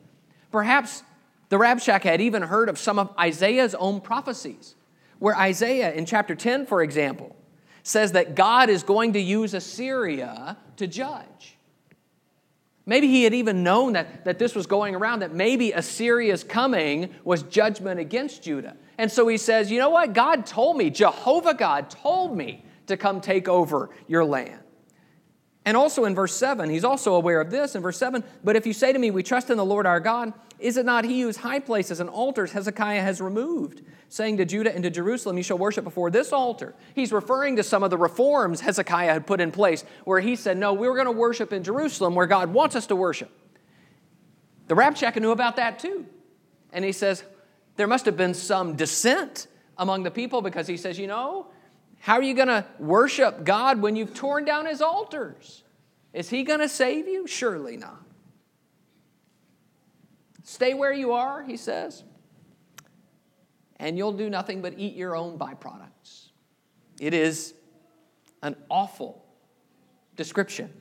Perhaps 0.52 1.02
the 1.48 1.56
Rabshakeh 1.56 2.04
had 2.04 2.20
even 2.20 2.42
heard 2.42 2.68
of 2.68 2.78
some 2.78 2.98
of 3.00 3.12
Isaiah's 3.18 3.74
own 3.74 4.00
prophecies, 4.00 4.76
where 5.18 5.36
Isaiah 5.36 5.92
in 5.92 6.06
chapter 6.06 6.36
10, 6.36 6.66
for 6.66 6.80
example, 6.80 7.34
says 7.82 8.12
that 8.12 8.36
God 8.36 8.70
is 8.70 8.84
going 8.84 9.14
to 9.14 9.20
use 9.20 9.52
Assyria 9.52 10.56
to 10.76 10.86
judge. 10.86 11.56
Maybe 12.86 13.08
he 13.08 13.24
had 13.24 13.34
even 13.34 13.64
known 13.64 13.94
that, 13.94 14.24
that 14.26 14.38
this 14.38 14.54
was 14.54 14.66
going 14.66 14.94
around, 14.94 15.20
that 15.20 15.34
maybe 15.34 15.72
Assyria's 15.72 16.44
coming 16.44 17.12
was 17.24 17.42
judgment 17.42 17.98
against 17.98 18.44
Judah. 18.44 18.76
And 18.96 19.10
so 19.10 19.26
he 19.26 19.38
says, 19.38 19.72
You 19.72 19.80
know 19.80 19.90
what? 19.90 20.12
God 20.12 20.46
told 20.46 20.76
me, 20.76 20.88
Jehovah 20.88 21.54
God 21.54 21.90
told 21.90 22.36
me 22.36 22.64
to 22.90 22.96
come 22.96 23.20
take 23.20 23.48
over 23.48 23.90
your 24.06 24.24
land. 24.24 24.60
And 25.64 25.76
also 25.76 26.04
in 26.04 26.14
verse 26.14 26.34
7, 26.34 26.70
he's 26.70 26.84
also 26.84 27.14
aware 27.14 27.40
of 27.40 27.50
this 27.50 27.74
in 27.74 27.82
verse 27.82 27.98
7 27.98 28.24
But 28.42 28.56
if 28.56 28.66
you 28.66 28.72
say 28.72 28.92
to 28.92 28.98
me, 28.98 29.10
We 29.10 29.22
trust 29.22 29.50
in 29.50 29.56
the 29.56 29.64
Lord 29.64 29.86
our 29.86 30.00
God, 30.00 30.32
is 30.58 30.76
it 30.76 30.86
not 30.86 31.04
he 31.04 31.20
whose 31.20 31.38
high 31.38 31.60
places 31.60 32.00
and 32.00 32.08
altars 32.08 32.52
Hezekiah 32.52 33.02
has 33.02 33.20
removed, 33.20 33.82
saying 34.08 34.38
to 34.38 34.44
Judah 34.44 34.74
and 34.74 34.82
to 34.84 34.90
Jerusalem, 34.90 35.36
You 35.36 35.42
shall 35.42 35.58
worship 35.58 35.84
before 35.84 36.10
this 36.10 36.32
altar? 36.32 36.74
He's 36.94 37.12
referring 37.12 37.56
to 37.56 37.62
some 37.62 37.82
of 37.82 37.90
the 37.90 37.98
reforms 37.98 38.60
Hezekiah 38.60 39.12
had 39.12 39.26
put 39.26 39.40
in 39.40 39.52
place, 39.52 39.84
where 40.04 40.20
he 40.20 40.34
said, 40.34 40.56
No, 40.56 40.72
we 40.72 40.88
we're 40.88 40.94
going 40.94 41.06
to 41.06 41.12
worship 41.12 41.52
in 41.52 41.62
Jerusalem 41.62 42.14
where 42.14 42.26
God 42.26 42.52
wants 42.52 42.74
us 42.74 42.86
to 42.86 42.96
worship. 42.96 43.30
The 44.68 44.74
Rabshakeh 44.74 45.20
knew 45.20 45.32
about 45.32 45.56
that 45.56 45.78
too. 45.78 46.06
And 46.72 46.84
he 46.84 46.92
says, 46.92 47.22
There 47.76 47.86
must 47.86 48.06
have 48.06 48.16
been 48.16 48.34
some 48.34 48.76
dissent 48.76 49.46
among 49.76 50.04
the 50.04 50.10
people 50.10 50.42
because 50.42 50.66
he 50.66 50.78
says, 50.78 50.98
You 50.98 51.06
know, 51.06 51.48
how 52.00 52.14
are 52.14 52.22
you 52.22 52.34
going 52.34 52.48
to 52.48 52.64
worship 52.78 53.44
God 53.44 53.80
when 53.82 53.94
you've 53.94 54.14
torn 54.14 54.46
down 54.46 54.66
his 54.66 54.80
altars? 54.80 55.62
Is 56.14 56.30
he 56.30 56.42
going 56.42 56.60
to 56.60 56.68
save 56.68 57.06
you? 57.06 57.26
Surely 57.26 57.76
not. 57.76 58.02
Stay 60.42 60.74
where 60.74 60.92
you 60.92 61.12
are, 61.12 61.42
he 61.42 61.56
says, 61.56 62.02
and 63.76 63.96
you'll 63.96 64.14
do 64.14 64.28
nothing 64.28 64.62
but 64.62 64.74
eat 64.78 64.96
your 64.96 65.14
own 65.14 65.38
byproducts. 65.38 66.30
It 66.98 67.14
is 67.14 67.54
an 68.42 68.56
awful 68.68 69.22
description 70.16 70.72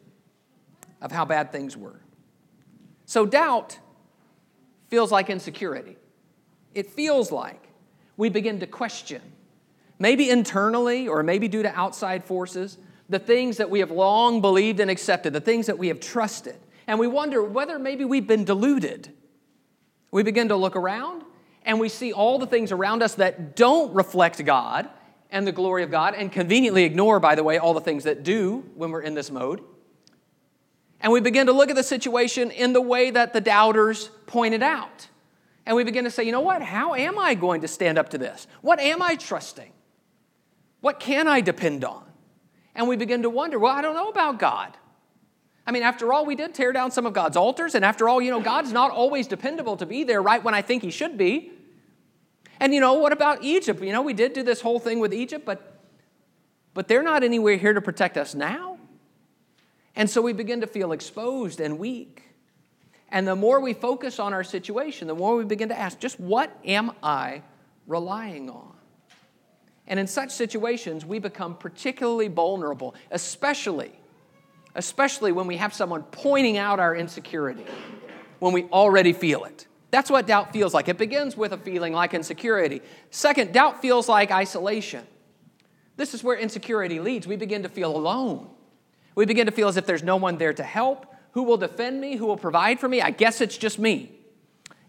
of 1.02 1.12
how 1.12 1.26
bad 1.26 1.52
things 1.52 1.78
were. 1.78 2.00
So, 3.06 3.26
doubt 3.26 3.78
feels 4.88 5.12
like 5.12 5.30
insecurity. 5.30 5.98
It 6.74 6.92
feels 6.92 7.32
like 7.32 7.68
we 8.18 8.30
begin 8.30 8.60
to 8.62 8.68
question 8.68 9.22
maybe 10.00 10.30
internally 10.30 11.08
or 11.08 11.22
maybe 11.22 11.48
due 11.48 11.64
to 11.64 11.74
outside 11.78 12.24
forces, 12.24 12.78
the 13.10 13.20
things 13.20 13.58
that 13.58 13.70
we 13.70 13.80
have 13.80 13.92
long 13.92 14.42
believed 14.42 14.80
and 14.80 14.90
accepted, 14.90 15.34
the 15.34 15.42
things 15.42 15.68
that 15.68 15.78
we 15.78 15.90
have 15.90 16.00
trusted. 16.00 16.56
And 16.88 16.98
we 16.98 17.08
wonder 17.08 17.44
whether 17.44 17.78
maybe 17.78 18.06
we've 18.06 18.26
been 18.26 18.46
deluded. 18.46 19.14
We 20.12 20.24
begin 20.24 20.50
to 20.50 20.56
look 20.56 20.76
around 20.76 21.24
and 21.64 21.80
we 21.80 21.90
see 21.90 22.14
all 22.14 22.40
the 22.40 22.48
things 22.48 22.72
around 22.72 23.04
us 23.04 23.16
that 23.16 23.56
don't 23.56 23.94
reflect 23.94 24.44
God 24.44 24.90
and 25.32 25.46
the 25.46 25.52
glory 25.52 25.84
of 25.84 25.92
God, 25.92 26.16
and 26.16 26.32
conveniently 26.32 26.86
ignore, 26.86 27.20
by 27.20 27.36
the 27.36 27.44
way, 27.44 27.60
all 27.60 27.76
the 27.76 27.82
things 27.82 28.06
that 28.06 28.24
do 28.24 28.66
when 28.74 28.90
we're 28.90 29.02
in 29.02 29.14
this 29.14 29.30
mode. 29.30 29.62
And 31.02 31.14
we 31.14 31.22
begin 31.22 31.46
to 31.46 31.54
look 31.54 31.70
at 31.70 31.76
the 31.76 31.84
situation 31.84 32.50
in 32.50 32.74
the 32.74 32.82
way 32.82 33.12
that 33.12 33.34
the 33.34 33.40
doubters 33.40 34.10
pointed 34.26 34.64
out. 34.64 35.08
And 35.68 35.76
we 35.76 35.84
begin 35.84 36.06
to 36.06 36.10
say, 36.10 36.24
you 36.24 36.32
know 36.32 36.42
what? 36.42 36.64
How 36.64 36.96
am 36.96 37.20
I 37.20 37.36
going 37.36 37.62
to 37.62 37.68
stand 37.68 38.00
up 38.00 38.10
to 38.10 38.18
this? 38.18 38.48
What 38.62 38.80
am 38.80 39.04
I 39.04 39.16
trusting? 39.16 39.72
What 40.82 41.00
can 41.00 41.28
I 41.28 41.42
depend 41.42 41.84
on? 41.84 42.04
And 42.76 42.88
we 42.88 42.96
begin 42.96 43.24
to 43.24 43.30
wonder, 43.30 43.60
well, 43.60 43.76
I 43.76 43.82
don't 43.82 43.96
know 43.96 44.10
about 44.10 44.40
God. 44.40 44.78
I 45.68 45.72
mean, 45.72 45.84
after 45.84 46.12
all, 46.12 46.26
we 46.26 46.36
did 46.36 46.54
tear 46.54 46.72
down 46.72 46.92
some 46.92 47.06
of 47.06 47.14
God's 47.14 47.38
altars, 47.38 47.76
and 47.76 47.86
after 47.86 48.10
all, 48.10 48.22
you 48.22 48.32
know, 48.32 48.40
God's 48.42 48.72
not 48.72 48.92
always 48.92 49.28
dependable 49.28 49.78
to 49.78 49.86
be 49.86 50.04
there 50.04 50.22
right 50.22 50.44
when 50.44 50.54
I 50.54 50.62
think 50.62 50.82
He 50.82 50.90
should 50.90 51.18
be. 51.18 51.52
And 52.60 52.74
you 52.74 52.80
know, 52.80 52.94
what 52.94 53.12
about 53.12 53.44
Egypt? 53.44 53.82
You 53.82 53.92
know, 53.92 54.02
we 54.02 54.14
did 54.14 54.34
do 54.34 54.44
this 54.44 54.62
whole 54.62 54.80
thing 54.80 55.00
with 55.00 55.14
Egypt, 55.14 55.46
but 55.46 55.80
but 56.74 56.88
they're 56.88 57.04
not 57.04 57.24
anywhere 57.24 57.58
here 57.58 57.74
to 57.74 57.82
protect 57.82 58.18
us 58.18 58.34
now. 58.34 58.78
And 59.96 60.10
so 60.10 60.22
we 60.22 60.34
begin 60.34 60.62
to 60.62 60.68
feel 60.68 60.92
exposed 60.92 61.60
and 61.60 61.78
weak. 61.78 62.24
And 63.10 63.28
the 63.28 63.36
more 63.36 63.60
we 63.60 63.74
focus 63.74 64.20
on 64.20 64.34
our 64.34 64.44
situation, 64.44 65.08
the 65.08 65.16
more 65.16 65.36
we 65.36 65.44
begin 65.44 65.70
to 65.70 65.78
ask, 65.78 66.00
just 66.00 66.20
what 66.20 66.56
am 66.64 66.94
I 67.02 67.42
relying 67.88 68.50
on? 68.50 68.76
And 69.90 70.00
in 70.00 70.06
such 70.06 70.32
situations, 70.32 71.04
we 71.04 71.18
become 71.18 71.56
particularly 71.56 72.28
vulnerable, 72.28 72.94
especially, 73.10 73.92
especially 74.76 75.32
when 75.32 75.48
we 75.48 75.58
have 75.58 75.74
someone 75.74 76.04
pointing 76.04 76.58
out 76.58 76.80
our 76.80 76.96
insecurity, 76.96 77.66
when 78.38 78.54
we 78.54 78.66
already 78.66 79.14
feel 79.14 79.46
it. 79.46 79.66
That's 79.90 80.12
what 80.12 80.28
doubt 80.28 80.54
feels 80.54 80.76
like. 80.76 80.88
It 80.88 81.00
begins 81.00 81.36
with 81.36 81.52
a 81.52 81.58
feeling 81.58 81.94
like 81.94 82.14
insecurity. 82.14 82.84
Second, 83.10 83.52
doubt 83.52 83.82
feels 83.82 84.08
like 84.08 84.30
isolation. 84.30 85.06
This 85.98 86.14
is 86.14 86.24
where 86.24 86.38
insecurity 86.38 87.00
leads. 87.00 87.26
We 87.26 87.36
begin 87.36 87.64
to 87.64 87.70
feel 87.70 87.96
alone. 87.96 88.48
We 89.16 89.26
begin 89.26 89.48
to 89.48 89.52
feel 89.52 89.68
as 89.68 89.76
if 89.76 89.88
there's 89.88 90.04
no 90.04 90.18
one 90.18 90.38
there 90.38 90.54
to 90.54 90.64
help. 90.64 91.08
Who 91.32 91.42
will 91.44 91.58
defend 91.58 92.00
me? 92.00 92.16
Who 92.16 92.28
will 92.28 92.38
provide 92.38 92.80
for 92.80 92.88
me? 92.88 93.02
I 93.02 93.10
guess 93.10 93.42
it's 93.42 93.58
just 93.58 93.80
me. 93.80 94.12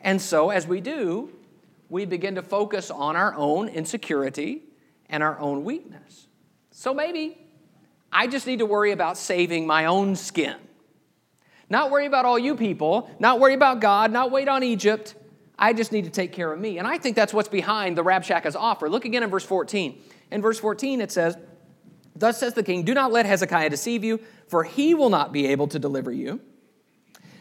And 0.02 0.20
so, 0.20 0.50
as 0.50 0.66
we 0.66 0.82
do, 0.82 1.32
we 1.88 2.04
begin 2.04 2.34
to 2.34 2.42
focus 2.42 2.90
on 2.90 3.16
our 3.16 3.34
own 3.34 3.68
insecurity 3.68 4.62
and 5.10 5.22
our 5.22 5.38
own 5.38 5.64
weakness. 5.64 6.26
So 6.70 6.94
maybe 6.94 7.38
I 8.12 8.26
just 8.26 8.46
need 8.46 8.60
to 8.60 8.66
worry 8.66 8.92
about 8.92 9.18
saving 9.18 9.66
my 9.66 9.86
own 9.86 10.16
skin. 10.16 10.56
Not 11.68 11.90
worry 11.90 12.06
about 12.06 12.24
all 12.24 12.38
you 12.38 12.56
people, 12.56 13.10
not 13.20 13.38
worry 13.38 13.54
about 13.54 13.80
God, 13.80 14.10
not 14.10 14.30
wait 14.30 14.48
on 14.48 14.62
Egypt. 14.62 15.14
I 15.58 15.72
just 15.72 15.92
need 15.92 16.04
to 16.04 16.10
take 16.10 16.32
care 16.32 16.52
of 16.52 16.58
me. 16.58 16.78
And 16.78 16.86
I 16.86 16.98
think 16.98 17.14
that's 17.14 17.32
what's 17.32 17.48
behind 17.48 17.96
the 17.96 18.02
Rabshakeh's 18.02 18.56
offer. 18.56 18.88
Look 18.88 19.04
again 19.04 19.22
in 19.22 19.30
verse 19.30 19.44
14. 19.44 20.02
In 20.30 20.42
verse 20.42 20.58
14, 20.58 21.00
it 21.00 21.12
says, 21.12 21.36
Thus 22.16 22.38
says 22.38 22.54
the 22.54 22.62
king, 22.62 22.82
Do 22.82 22.94
not 22.94 23.12
let 23.12 23.26
Hezekiah 23.26 23.70
deceive 23.70 24.02
you, 24.02 24.20
for 24.48 24.64
he 24.64 24.94
will 24.94 25.10
not 25.10 25.32
be 25.32 25.46
able 25.46 25.68
to 25.68 25.78
deliver 25.78 26.10
you. 26.10 26.40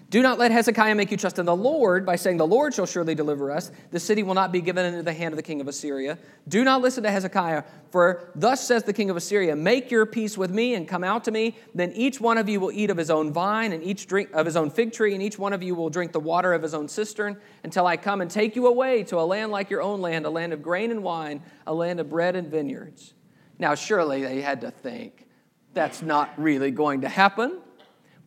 Do 0.09 0.23
not 0.23 0.39
let 0.39 0.51
Hezekiah 0.51 0.95
make 0.95 1.11
you 1.11 1.17
trust 1.17 1.37
in 1.37 1.45
the 1.45 1.55
Lord 1.55 2.03
by 2.03 2.15
saying, 2.15 2.37
The 2.37 2.47
Lord 2.47 2.73
shall 2.73 2.87
surely 2.87 3.13
deliver 3.13 3.51
us. 3.51 3.71
The 3.91 3.99
city 3.99 4.23
will 4.23 4.33
not 4.33 4.51
be 4.51 4.59
given 4.59 4.83
into 4.83 5.03
the 5.03 5.13
hand 5.13 5.33
of 5.33 5.35
the 5.35 5.43
king 5.43 5.61
of 5.61 5.67
Assyria. 5.67 6.17
Do 6.47 6.63
not 6.63 6.81
listen 6.81 7.03
to 7.03 7.11
Hezekiah, 7.11 7.63
for 7.91 8.31
thus 8.33 8.65
says 8.65 8.83
the 8.83 8.93
king 8.93 9.11
of 9.11 9.17
Assyria 9.17 9.55
Make 9.55 9.91
your 9.91 10.07
peace 10.07 10.35
with 10.35 10.49
me 10.49 10.73
and 10.73 10.87
come 10.87 11.03
out 11.03 11.25
to 11.25 11.31
me. 11.31 11.55
Then 11.75 11.91
each 11.91 12.19
one 12.19 12.39
of 12.39 12.49
you 12.49 12.59
will 12.59 12.71
eat 12.71 12.89
of 12.89 12.97
his 12.97 13.11
own 13.11 13.31
vine 13.31 13.71
and 13.71 13.83
each 13.83 14.07
drink 14.07 14.31
of 14.33 14.47
his 14.47 14.55
own 14.55 14.71
fig 14.71 14.93
tree, 14.93 15.13
and 15.13 15.21
each 15.21 15.37
one 15.37 15.53
of 15.53 15.61
you 15.61 15.75
will 15.75 15.91
drink 15.91 16.11
the 16.11 16.19
water 16.19 16.53
of 16.53 16.63
his 16.63 16.73
own 16.73 16.87
cistern 16.87 17.37
until 17.63 17.85
I 17.85 17.95
come 17.95 18.21
and 18.21 18.31
take 18.31 18.55
you 18.55 18.65
away 18.65 19.03
to 19.03 19.19
a 19.19 19.21
land 19.21 19.51
like 19.51 19.69
your 19.69 19.83
own 19.83 20.01
land, 20.01 20.25
a 20.25 20.31
land 20.31 20.53
of 20.53 20.63
grain 20.63 20.89
and 20.89 21.03
wine, 21.03 21.43
a 21.67 21.73
land 21.73 21.99
of 21.99 22.09
bread 22.09 22.35
and 22.35 22.49
vineyards. 22.49 23.13
Now, 23.59 23.75
surely 23.75 24.23
they 24.23 24.41
had 24.41 24.61
to 24.61 24.71
think 24.71 25.27
that's 25.75 26.01
not 26.01 26.33
really 26.37 26.71
going 26.71 27.01
to 27.01 27.09
happen. 27.09 27.59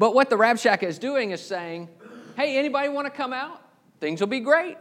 But 0.03 0.15
what 0.15 0.31
the 0.31 0.37
Rabshakeh 0.37 0.83
is 0.83 0.99
doing 0.99 1.31
is 1.31 1.41
saying, 1.41 1.89
hey, 2.35 2.59
anybody 2.59 2.89
want 2.89 3.07
to 3.07 3.11
come 3.13 3.33
out? 3.33 3.63
Things 4.01 4.19
will 4.19 4.27
be 4.27 4.41
great. 4.41 4.79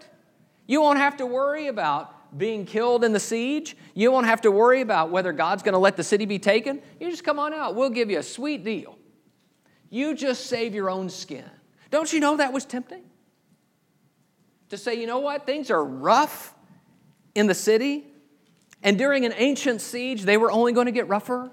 You 0.65 0.81
won't 0.81 0.97
have 0.97 1.17
to 1.17 1.27
worry 1.27 1.67
about 1.67 2.35
being 2.35 2.65
killed 2.65 3.03
in 3.03 3.13
the 3.13 3.19
siege. 3.19 3.77
You 3.93 4.11
won't 4.11 4.25
have 4.25 4.41
to 4.41 4.49
worry 4.49 4.81
about 4.81 5.11
whether 5.11 5.31
God's 5.31 5.61
going 5.61 5.73
to 5.73 5.77
let 5.77 5.95
the 5.95 6.03
city 6.03 6.25
be 6.25 6.39
taken. 6.39 6.81
You 6.99 7.11
just 7.11 7.23
come 7.23 7.37
on 7.37 7.53
out. 7.53 7.75
We'll 7.75 7.91
give 7.91 8.09
you 8.09 8.17
a 8.17 8.23
sweet 8.23 8.63
deal. 8.63 8.97
You 9.91 10.15
just 10.15 10.47
save 10.47 10.73
your 10.73 10.89
own 10.89 11.07
skin. 11.07 11.45
Don't 11.91 12.11
you 12.11 12.19
know 12.19 12.37
that 12.37 12.51
was 12.51 12.65
tempting? 12.65 13.03
To 14.69 14.77
say, 14.79 14.95
you 14.95 15.05
know 15.05 15.19
what, 15.19 15.45
things 15.45 15.69
are 15.69 15.85
rough 15.85 16.55
in 17.35 17.45
the 17.45 17.53
city, 17.53 18.07
and 18.81 18.97
during 18.97 19.23
an 19.25 19.35
ancient 19.37 19.81
siege, 19.81 20.23
they 20.23 20.37
were 20.37 20.51
only 20.51 20.73
going 20.73 20.87
to 20.87 20.91
get 20.91 21.07
rougher, 21.07 21.51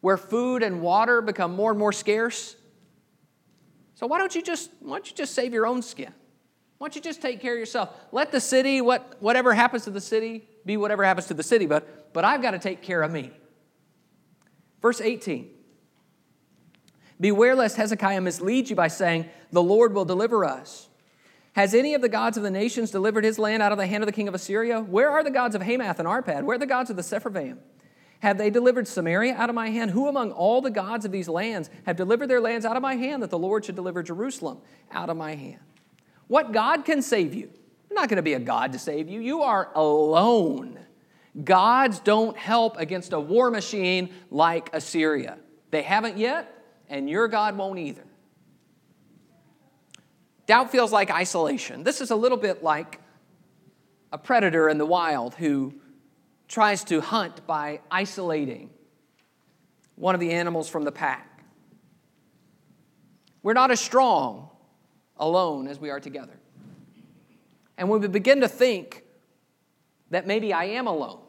where 0.00 0.16
food 0.16 0.62
and 0.62 0.80
water 0.80 1.20
become 1.20 1.54
more 1.54 1.72
and 1.72 1.78
more 1.78 1.92
scarce. 1.92 2.56
So 4.00 4.06
why 4.06 4.16
don't 4.16 4.34
you 4.34 4.40
just 4.40 4.70
why 4.80 4.96
don't 4.96 5.10
you 5.10 5.14
just 5.14 5.34
save 5.34 5.52
your 5.52 5.66
own 5.66 5.82
skin? 5.82 6.10
Why 6.78 6.86
don't 6.86 6.96
you 6.96 7.02
just 7.02 7.20
take 7.20 7.42
care 7.42 7.52
of 7.52 7.58
yourself? 7.58 7.90
Let 8.12 8.32
the 8.32 8.40
city, 8.40 8.80
what, 8.80 9.18
whatever 9.20 9.52
happens 9.52 9.84
to 9.84 9.90
the 9.90 10.00
city, 10.00 10.48
be 10.64 10.78
whatever 10.78 11.04
happens 11.04 11.26
to 11.26 11.34
the 11.34 11.42
city, 11.42 11.66
but, 11.66 12.14
but 12.14 12.24
I've 12.24 12.40
got 12.40 12.52
to 12.52 12.58
take 12.58 12.80
care 12.80 13.02
of 13.02 13.12
me. 13.12 13.30
Verse 14.80 15.02
18 15.02 15.50
Beware 17.20 17.54
lest 17.54 17.76
Hezekiah 17.76 18.22
mislead 18.22 18.70
you 18.70 18.76
by 18.76 18.88
saying, 18.88 19.26
The 19.52 19.62
Lord 19.62 19.92
will 19.92 20.06
deliver 20.06 20.46
us. 20.46 20.88
Has 21.52 21.74
any 21.74 21.92
of 21.92 22.00
the 22.00 22.08
gods 22.08 22.38
of 22.38 22.42
the 22.42 22.50
nations 22.50 22.90
delivered 22.90 23.24
his 23.24 23.38
land 23.38 23.62
out 23.62 23.70
of 23.70 23.76
the 23.76 23.86
hand 23.86 24.02
of 24.02 24.06
the 24.06 24.12
king 24.12 24.28
of 24.28 24.34
Assyria? 24.34 24.80
Where 24.80 25.10
are 25.10 25.22
the 25.22 25.30
gods 25.30 25.54
of 25.54 25.60
Hamath 25.60 25.98
and 25.98 26.08
Arpad? 26.08 26.44
Where 26.44 26.54
are 26.54 26.58
the 26.58 26.64
gods 26.64 26.88
of 26.88 26.96
the 26.96 27.02
Sepharvaim? 27.02 27.58
Have 28.20 28.36
they 28.36 28.50
delivered 28.50 28.86
Samaria 28.86 29.34
out 29.34 29.48
of 29.48 29.54
my 29.54 29.70
hand? 29.70 29.90
Who 29.90 30.06
among 30.06 30.32
all 30.32 30.60
the 30.60 30.70
gods 30.70 31.04
of 31.04 31.12
these 31.12 31.28
lands 31.28 31.70
have 31.86 31.96
delivered 31.96 32.28
their 32.28 32.40
lands 32.40 32.66
out 32.66 32.76
of 32.76 32.82
my 32.82 32.94
hand 32.94 33.22
that 33.22 33.30
the 33.30 33.38
Lord 33.38 33.64
should 33.64 33.76
deliver 33.76 34.02
Jerusalem 34.02 34.58
out 34.92 35.08
of 35.08 35.16
my 35.16 35.34
hand? 35.34 35.60
What 36.26 36.52
God 36.52 36.84
can 36.84 37.02
save 37.02 37.34
you? 37.34 37.50
You're 37.88 37.98
not 37.98 38.08
going 38.08 38.16
to 38.16 38.22
be 38.22 38.34
a 38.34 38.40
God 38.40 38.72
to 38.72 38.78
save 38.78 39.08
you. 39.08 39.20
You 39.20 39.42
are 39.42 39.70
alone. 39.74 40.78
Gods 41.42 41.98
don't 42.00 42.36
help 42.36 42.78
against 42.78 43.12
a 43.12 43.20
war 43.20 43.50
machine 43.50 44.10
like 44.30 44.70
Assyria. 44.74 45.38
They 45.70 45.82
haven't 45.82 46.18
yet, 46.18 46.62
and 46.88 47.08
your 47.08 47.26
God 47.26 47.56
won't 47.56 47.78
either. 47.78 48.04
Doubt 50.46 50.70
feels 50.70 50.92
like 50.92 51.10
isolation. 51.10 51.84
This 51.84 52.00
is 52.00 52.10
a 52.10 52.16
little 52.16 52.38
bit 52.38 52.62
like 52.62 53.00
a 54.12 54.18
predator 54.18 54.68
in 54.68 54.78
the 54.78 54.86
wild 54.86 55.34
who 55.36 55.74
tries 56.50 56.82
to 56.82 57.00
hunt 57.00 57.46
by 57.46 57.80
isolating 57.92 58.70
one 59.94 60.16
of 60.16 60.20
the 60.20 60.32
animals 60.32 60.68
from 60.68 60.82
the 60.82 60.90
pack. 60.90 61.44
We're 63.44 63.54
not 63.54 63.70
as 63.70 63.78
strong 63.78 64.50
alone 65.16 65.68
as 65.68 65.78
we 65.78 65.90
are 65.90 66.00
together. 66.00 66.38
And 67.78 67.88
when 67.88 68.00
we 68.00 68.08
begin 68.08 68.40
to 68.40 68.48
think 68.48 69.04
that 70.10 70.26
maybe 70.26 70.52
I 70.52 70.64
am 70.64 70.88
alone, 70.88 71.20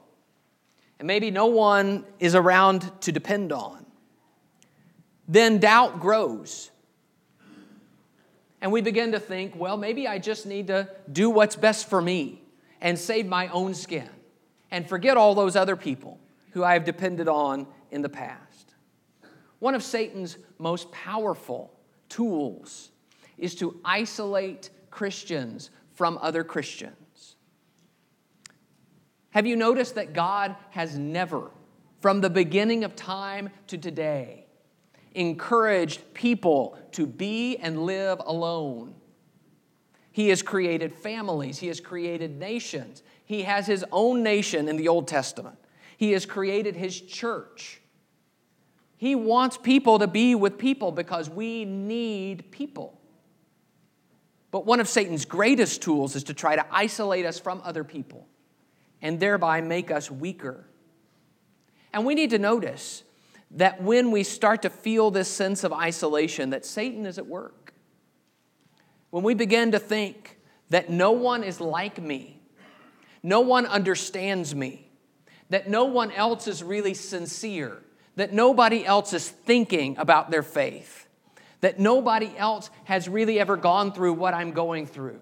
and 0.97 1.07
maybe 1.07 1.29
no 1.29 1.45
one 1.45 2.03
is 2.19 2.33
around 2.33 2.91
to 3.01 3.11
depend 3.11 3.51
on, 3.51 3.85
then 5.27 5.59
doubt 5.59 5.99
grows. 5.99 6.71
And 8.59 8.71
we 8.71 8.81
begin 8.81 9.11
to 9.11 9.19
think, 9.19 9.55
well, 9.55 9.77
maybe 9.77 10.07
I 10.07 10.17
just 10.17 10.47
need 10.47 10.67
to 10.67 10.89
do 11.11 11.29
what's 11.29 11.55
best 11.55 11.87
for 11.87 12.01
me 12.01 12.41
and 12.81 12.97
save 12.97 13.27
my 13.27 13.47
own 13.49 13.75
skin 13.75 14.09
and 14.71 14.87
forget 14.87 15.17
all 15.17 15.35
those 15.35 15.55
other 15.55 15.75
people 15.75 16.19
who 16.51 16.63
I 16.63 16.73
have 16.73 16.85
depended 16.85 17.27
on 17.27 17.67
in 17.91 18.01
the 18.01 18.09
past. 18.09 18.73
One 19.59 19.75
of 19.75 19.83
Satan's 19.83 20.37
most 20.57 20.91
powerful 20.91 21.71
tools 22.09 22.89
is 23.37 23.55
to 23.55 23.79
isolate 23.85 24.69
Christians 24.89 25.69
from 25.93 26.17
other 26.21 26.43
Christians. 26.43 27.35
Have 29.31 29.45
you 29.45 29.55
noticed 29.55 29.95
that 29.95 30.13
God 30.13 30.55
has 30.71 30.97
never, 30.97 31.51
from 31.99 32.21
the 32.21 32.29
beginning 32.29 32.83
of 32.83 32.95
time 32.95 33.49
to 33.67 33.77
today, 33.77 34.45
encouraged 35.13 36.13
people 36.13 36.77
to 36.91 37.05
be 37.05 37.57
and 37.57 37.83
live 37.83 38.21
alone? 38.25 38.93
He 40.11 40.29
has 40.29 40.41
created 40.41 40.93
families, 40.93 41.59
He 41.59 41.67
has 41.67 41.79
created 41.79 42.37
nations. 42.37 43.03
He 43.31 43.43
has 43.43 43.65
His 43.65 43.85
own 43.93 44.23
nation 44.23 44.67
in 44.67 44.75
the 44.75 44.89
Old 44.89 45.07
Testament. 45.07 45.55
He 45.95 46.11
has 46.11 46.25
created 46.25 46.75
His 46.75 46.99
church. 46.99 47.79
He 48.97 49.15
wants 49.15 49.57
people 49.57 49.99
to 49.99 50.07
be 50.07 50.35
with 50.35 50.57
people 50.57 50.91
because 50.91 51.29
we 51.29 51.63
need 51.63 52.51
people. 52.51 52.99
But 54.51 54.65
one 54.65 54.81
of 54.81 54.89
Satan's 54.89 55.23
greatest 55.23 55.81
tools 55.81 56.17
is 56.17 56.25
to 56.25 56.33
try 56.33 56.57
to 56.57 56.65
isolate 56.69 57.25
us 57.25 57.39
from 57.39 57.61
other 57.63 57.85
people 57.85 58.27
and 59.01 59.17
thereby 59.17 59.61
make 59.61 59.91
us 59.91 60.11
weaker. 60.11 60.65
And 61.93 62.05
we 62.05 62.15
need 62.15 62.31
to 62.31 62.37
notice 62.37 63.03
that 63.51 63.81
when 63.81 64.11
we 64.11 64.23
start 64.23 64.61
to 64.63 64.69
feel 64.69 65.09
this 65.09 65.29
sense 65.29 65.63
of 65.63 65.71
isolation, 65.71 66.49
that 66.49 66.65
Satan 66.65 67.05
is 67.05 67.17
at 67.17 67.27
work. 67.27 67.73
When 69.09 69.23
we 69.23 69.35
begin 69.35 69.71
to 69.71 69.79
think 69.79 70.37
that 70.69 70.89
no 70.89 71.13
one 71.13 71.45
is 71.45 71.61
like 71.61 72.01
me, 72.01 72.40
no 73.23 73.41
one 73.41 73.65
understands 73.65 74.55
me, 74.55 74.89
that 75.49 75.69
no 75.69 75.85
one 75.85 76.11
else 76.11 76.47
is 76.47 76.63
really 76.63 76.93
sincere, 76.93 77.77
that 78.15 78.33
nobody 78.33 78.85
else 78.85 79.13
is 79.13 79.29
thinking 79.29 79.97
about 79.97 80.31
their 80.31 80.43
faith, 80.43 81.07
that 81.61 81.79
nobody 81.79 82.33
else 82.37 82.69
has 82.85 83.07
really 83.07 83.39
ever 83.39 83.57
gone 83.57 83.91
through 83.91 84.13
what 84.13 84.33
I'm 84.33 84.51
going 84.51 84.87
through. 84.87 85.19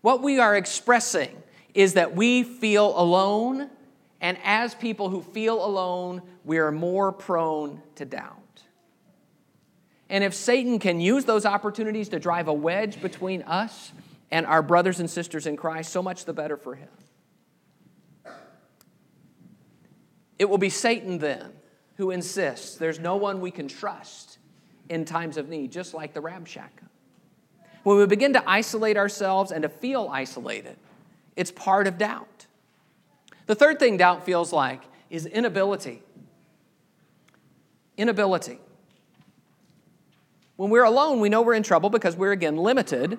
What 0.00 0.22
we 0.22 0.38
are 0.38 0.56
expressing 0.56 1.42
is 1.74 1.94
that 1.94 2.14
we 2.16 2.42
feel 2.42 2.98
alone, 2.98 3.70
and 4.20 4.38
as 4.44 4.74
people 4.74 5.08
who 5.08 5.22
feel 5.22 5.64
alone, 5.64 6.22
we 6.44 6.58
are 6.58 6.72
more 6.72 7.12
prone 7.12 7.82
to 7.96 8.04
doubt. 8.04 8.38
And 10.08 10.22
if 10.22 10.34
Satan 10.34 10.78
can 10.78 11.00
use 11.00 11.24
those 11.24 11.46
opportunities 11.46 12.10
to 12.10 12.18
drive 12.18 12.46
a 12.46 12.52
wedge 12.52 13.00
between 13.00 13.42
us 13.42 13.92
and 14.30 14.44
our 14.44 14.62
brothers 14.62 15.00
and 15.00 15.08
sisters 15.08 15.46
in 15.46 15.56
Christ, 15.56 15.90
so 15.90 16.02
much 16.02 16.26
the 16.26 16.34
better 16.34 16.56
for 16.56 16.74
him. 16.74 16.88
It 20.42 20.50
will 20.50 20.58
be 20.58 20.70
Satan 20.70 21.18
then 21.18 21.52
who 21.98 22.10
insists 22.10 22.74
there's 22.74 22.98
no 22.98 23.14
one 23.14 23.40
we 23.40 23.52
can 23.52 23.68
trust 23.68 24.38
in 24.88 25.04
times 25.04 25.36
of 25.36 25.48
need, 25.48 25.70
just 25.70 25.94
like 25.94 26.14
the 26.14 26.20
Rabshakeh. 26.20 26.88
When 27.84 27.96
we 27.96 28.06
begin 28.06 28.32
to 28.32 28.42
isolate 28.44 28.96
ourselves 28.96 29.52
and 29.52 29.62
to 29.62 29.68
feel 29.68 30.08
isolated, 30.10 30.74
it's 31.36 31.52
part 31.52 31.86
of 31.86 31.96
doubt. 31.96 32.46
The 33.46 33.54
third 33.54 33.78
thing 33.78 33.98
doubt 33.98 34.26
feels 34.26 34.52
like 34.52 34.82
is 35.10 35.26
inability. 35.26 36.02
Inability. 37.96 38.58
When 40.56 40.70
we're 40.70 40.82
alone, 40.82 41.20
we 41.20 41.28
know 41.28 41.42
we're 41.42 41.54
in 41.54 41.62
trouble 41.62 41.88
because 41.88 42.16
we're 42.16 42.32
again 42.32 42.56
limited 42.56 43.16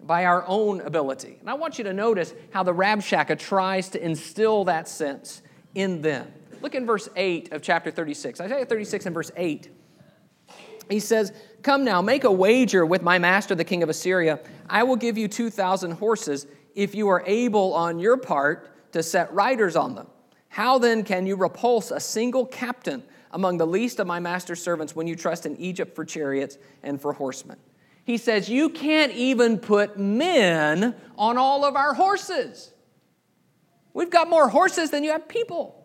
by 0.00 0.24
our 0.24 0.44
own 0.46 0.82
ability. 0.82 1.36
And 1.40 1.50
I 1.50 1.54
want 1.54 1.78
you 1.78 1.84
to 1.84 1.92
notice 1.92 2.32
how 2.52 2.62
the 2.62 2.72
Rabshakeh 2.72 3.40
tries 3.40 3.88
to 3.88 4.00
instill 4.00 4.66
that 4.66 4.86
sense 4.86 5.42
in 5.74 6.00
them. 6.00 6.32
Look 6.60 6.74
in 6.74 6.86
verse 6.86 7.08
8 7.16 7.52
of 7.52 7.62
chapter 7.62 7.90
36. 7.90 8.40
Isaiah 8.40 8.64
36 8.66 9.06
and 9.06 9.14
verse 9.14 9.30
8. 9.36 9.70
He 10.88 11.00
says, 11.00 11.32
Come 11.62 11.84
now, 11.84 12.02
make 12.02 12.24
a 12.24 12.32
wager 12.32 12.84
with 12.84 13.02
my 13.02 13.18
master, 13.18 13.54
the 13.54 13.64
king 13.64 13.82
of 13.82 13.88
Assyria. 13.88 14.40
I 14.68 14.82
will 14.82 14.96
give 14.96 15.16
you 15.16 15.28
2,000 15.28 15.92
horses 15.92 16.46
if 16.74 16.94
you 16.94 17.08
are 17.08 17.22
able 17.26 17.72
on 17.74 17.98
your 17.98 18.16
part 18.16 18.92
to 18.92 19.02
set 19.02 19.32
riders 19.32 19.76
on 19.76 19.94
them. 19.94 20.08
How 20.48 20.78
then 20.78 21.02
can 21.04 21.26
you 21.26 21.36
repulse 21.36 21.90
a 21.90 22.00
single 22.00 22.46
captain 22.46 23.02
among 23.32 23.58
the 23.58 23.66
least 23.66 23.98
of 23.98 24.06
my 24.06 24.20
master's 24.20 24.62
servants 24.62 24.94
when 24.94 25.06
you 25.06 25.16
trust 25.16 25.46
in 25.46 25.56
Egypt 25.56 25.96
for 25.96 26.04
chariots 26.04 26.58
and 26.82 27.00
for 27.00 27.12
horsemen? 27.12 27.56
He 28.04 28.18
says, 28.18 28.48
You 28.48 28.68
can't 28.68 29.12
even 29.12 29.58
put 29.58 29.98
men 29.98 30.94
on 31.16 31.38
all 31.38 31.64
of 31.64 31.74
our 31.74 31.94
horses. 31.94 32.72
We've 33.94 34.10
got 34.10 34.28
more 34.28 34.48
horses 34.48 34.90
than 34.90 35.02
you 35.04 35.12
have 35.12 35.28
people. 35.28 35.83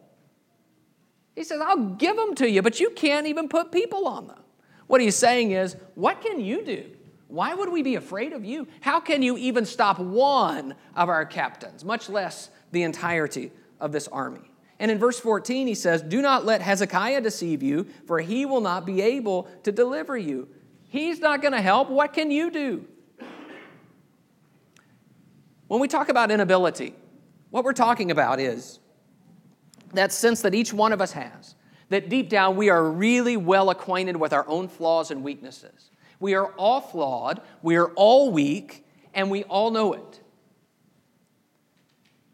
He 1.39 1.45
says, 1.45 1.61
I'll 1.61 1.77
give 1.77 2.17
them 2.17 2.35
to 2.35 2.49
you, 2.49 2.61
but 2.61 2.81
you 2.81 2.89
can't 2.89 3.25
even 3.25 3.47
put 3.47 3.71
people 3.71 4.09
on 4.09 4.27
them. 4.27 4.41
What 4.87 4.99
he's 4.99 5.15
saying 5.15 5.51
is, 5.51 5.77
What 5.95 6.19
can 6.19 6.41
you 6.41 6.65
do? 6.65 6.91
Why 7.29 7.53
would 7.53 7.69
we 7.69 7.81
be 7.81 7.95
afraid 7.95 8.33
of 8.33 8.43
you? 8.43 8.67
How 8.81 8.99
can 8.99 9.21
you 9.21 9.37
even 9.37 9.65
stop 9.65 9.99
one 9.99 10.75
of 10.97 11.07
our 11.07 11.25
captains, 11.25 11.85
much 11.85 12.09
less 12.09 12.49
the 12.73 12.83
entirety 12.83 13.53
of 13.79 13.93
this 13.93 14.09
army? 14.09 14.51
And 14.79 14.91
in 14.91 14.99
verse 14.99 15.17
14, 15.17 15.65
he 15.65 15.75
says, 15.75 16.01
Do 16.01 16.21
not 16.21 16.43
let 16.43 16.61
Hezekiah 16.61 17.21
deceive 17.21 17.63
you, 17.63 17.87
for 18.05 18.19
he 18.19 18.45
will 18.45 18.59
not 18.59 18.85
be 18.85 18.99
able 18.99 19.43
to 19.63 19.71
deliver 19.71 20.17
you. 20.17 20.49
He's 20.89 21.21
not 21.21 21.41
going 21.41 21.53
to 21.53 21.61
help. 21.61 21.89
What 21.89 22.11
can 22.11 22.31
you 22.31 22.51
do? 22.51 22.85
When 25.69 25.79
we 25.79 25.87
talk 25.87 26.09
about 26.09 26.31
inability, 26.31 26.95
what 27.49 27.63
we're 27.63 27.71
talking 27.71 28.11
about 28.11 28.41
is 28.41 28.81
that 29.93 30.11
sense 30.11 30.41
that 30.41 30.53
each 30.53 30.73
one 30.73 30.93
of 30.93 31.01
us 31.01 31.11
has, 31.13 31.55
that 31.89 32.09
deep 32.09 32.29
down 32.29 32.55
we 32.55 32.69
are 32.69 32.83
really 32.83 33.37
well 33.37 33.69
acquainted 33.69 34.15
with 34.15 34.33
our 34.33 34.47
own 34.47 34.67
flaws 34.67 35.11
and 35.11 35.23
weaknesses. 35.23 35.91
We 36.19 36.33
are 36.35 36.47
all 36.53 36.81
flawed, 36.81 37.41
we 37.61 37.75
are 37.77 37.89
all 37.91 38.31
weak, 38.31 38.85
and 39.13 39.31
we 39.31 39.43
all 39.43 39.71
know 39.71 39.93
it. 39.93 40.21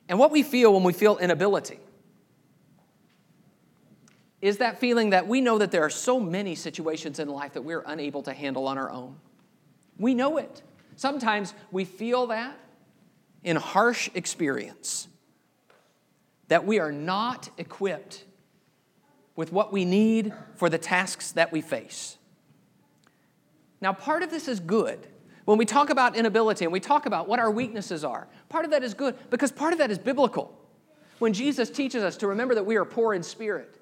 And 0.08 0.20
what 0.20 0.32
we 0.32 0.44
feel 0.44 0.74
when 0.74 0.84
we 0.84 0.94
feel 0.94 1.18
inability 1.18 1.80
is 4.42 4.58
that 4.58 4.80
feeling 4.80 5.10
that 5.10 5.28
we 5.28 5.42
know 5.42 5.58
that 5.58 5.72
there 5.72 5.84
are 5.84 5.90
so 5.90 6.20
many 6.20 6.54
situations 6.54 7.20
in 7.20 7.28
life 7.28 7.54
that 7.54 7.64
we're 7.64 7.84
unable 7.88 8.22
to 8.24 8.34
handle 8.34 8.68
on 8.68 8.78
our 8.78 8.92
own. 8.92 9.16
We 9.98 10.14
know 10.14 10.38
it. 10.38 10.62
Sometimes 10.98 11.54
we 11.72 11.86
feel 11.86 12.28
that 12.28 12.56
in 13.44 13.56
harsh 13.56 14.10
experience, 14.14 15.08
that 16.48 16.66
we 16.66 16.80
are 16.80 16.92
not 16.92 17.50
equipped 17.58 18.24
with 19.36 19.52
what 19.52 19.74
we 19.74 19.86
need 19.86 20.34
for 20.56 20.70
the 20.70 20.78
tasks 20.78 21.32
that 21.34 21.52
we 21.52 21.62
face. 21.62 22.18
Now, 23.82 23.94
part 23.94 24.24
of 24.24 24.30
this 24.30 24.48
is 24.48 24.60
good. 24.60 25.08
When 25.46 25.58
we 25.58 25.66
talk 25.66 25.90
about 25.90 26.16
inability 26.16 26.66
and 26.66 26.72
we 26.72 26.80
talk 26.80 27.06
about 27.06 27.28
what 27.28 27.40
our 27.40 27.52
weaknesses 27.52 28.04
are, 28.04 28.28
part 28.50 28.66
of 28.66 28.72
that 28.72 28.84
is 28.84 28.94
good 28.94 29.16
because 29.30 29.52
part 29.52 29.74
of 29.74 29.80
that 29.80 29.92
is 29.92 30.00
biblical. 30.00 30.58
When 31.20 31.34
Jesus 31.34 31.70
teaches 31.70 32.04
us 32.04 32.18
to 32.18 32.28
remember 32.28 32.56
that 32.56 32.66
we 32.66 32.76
are 32.78 32.86
poor 32.86 33.14
in 33.14 33.24
spirit, 33.24 33.80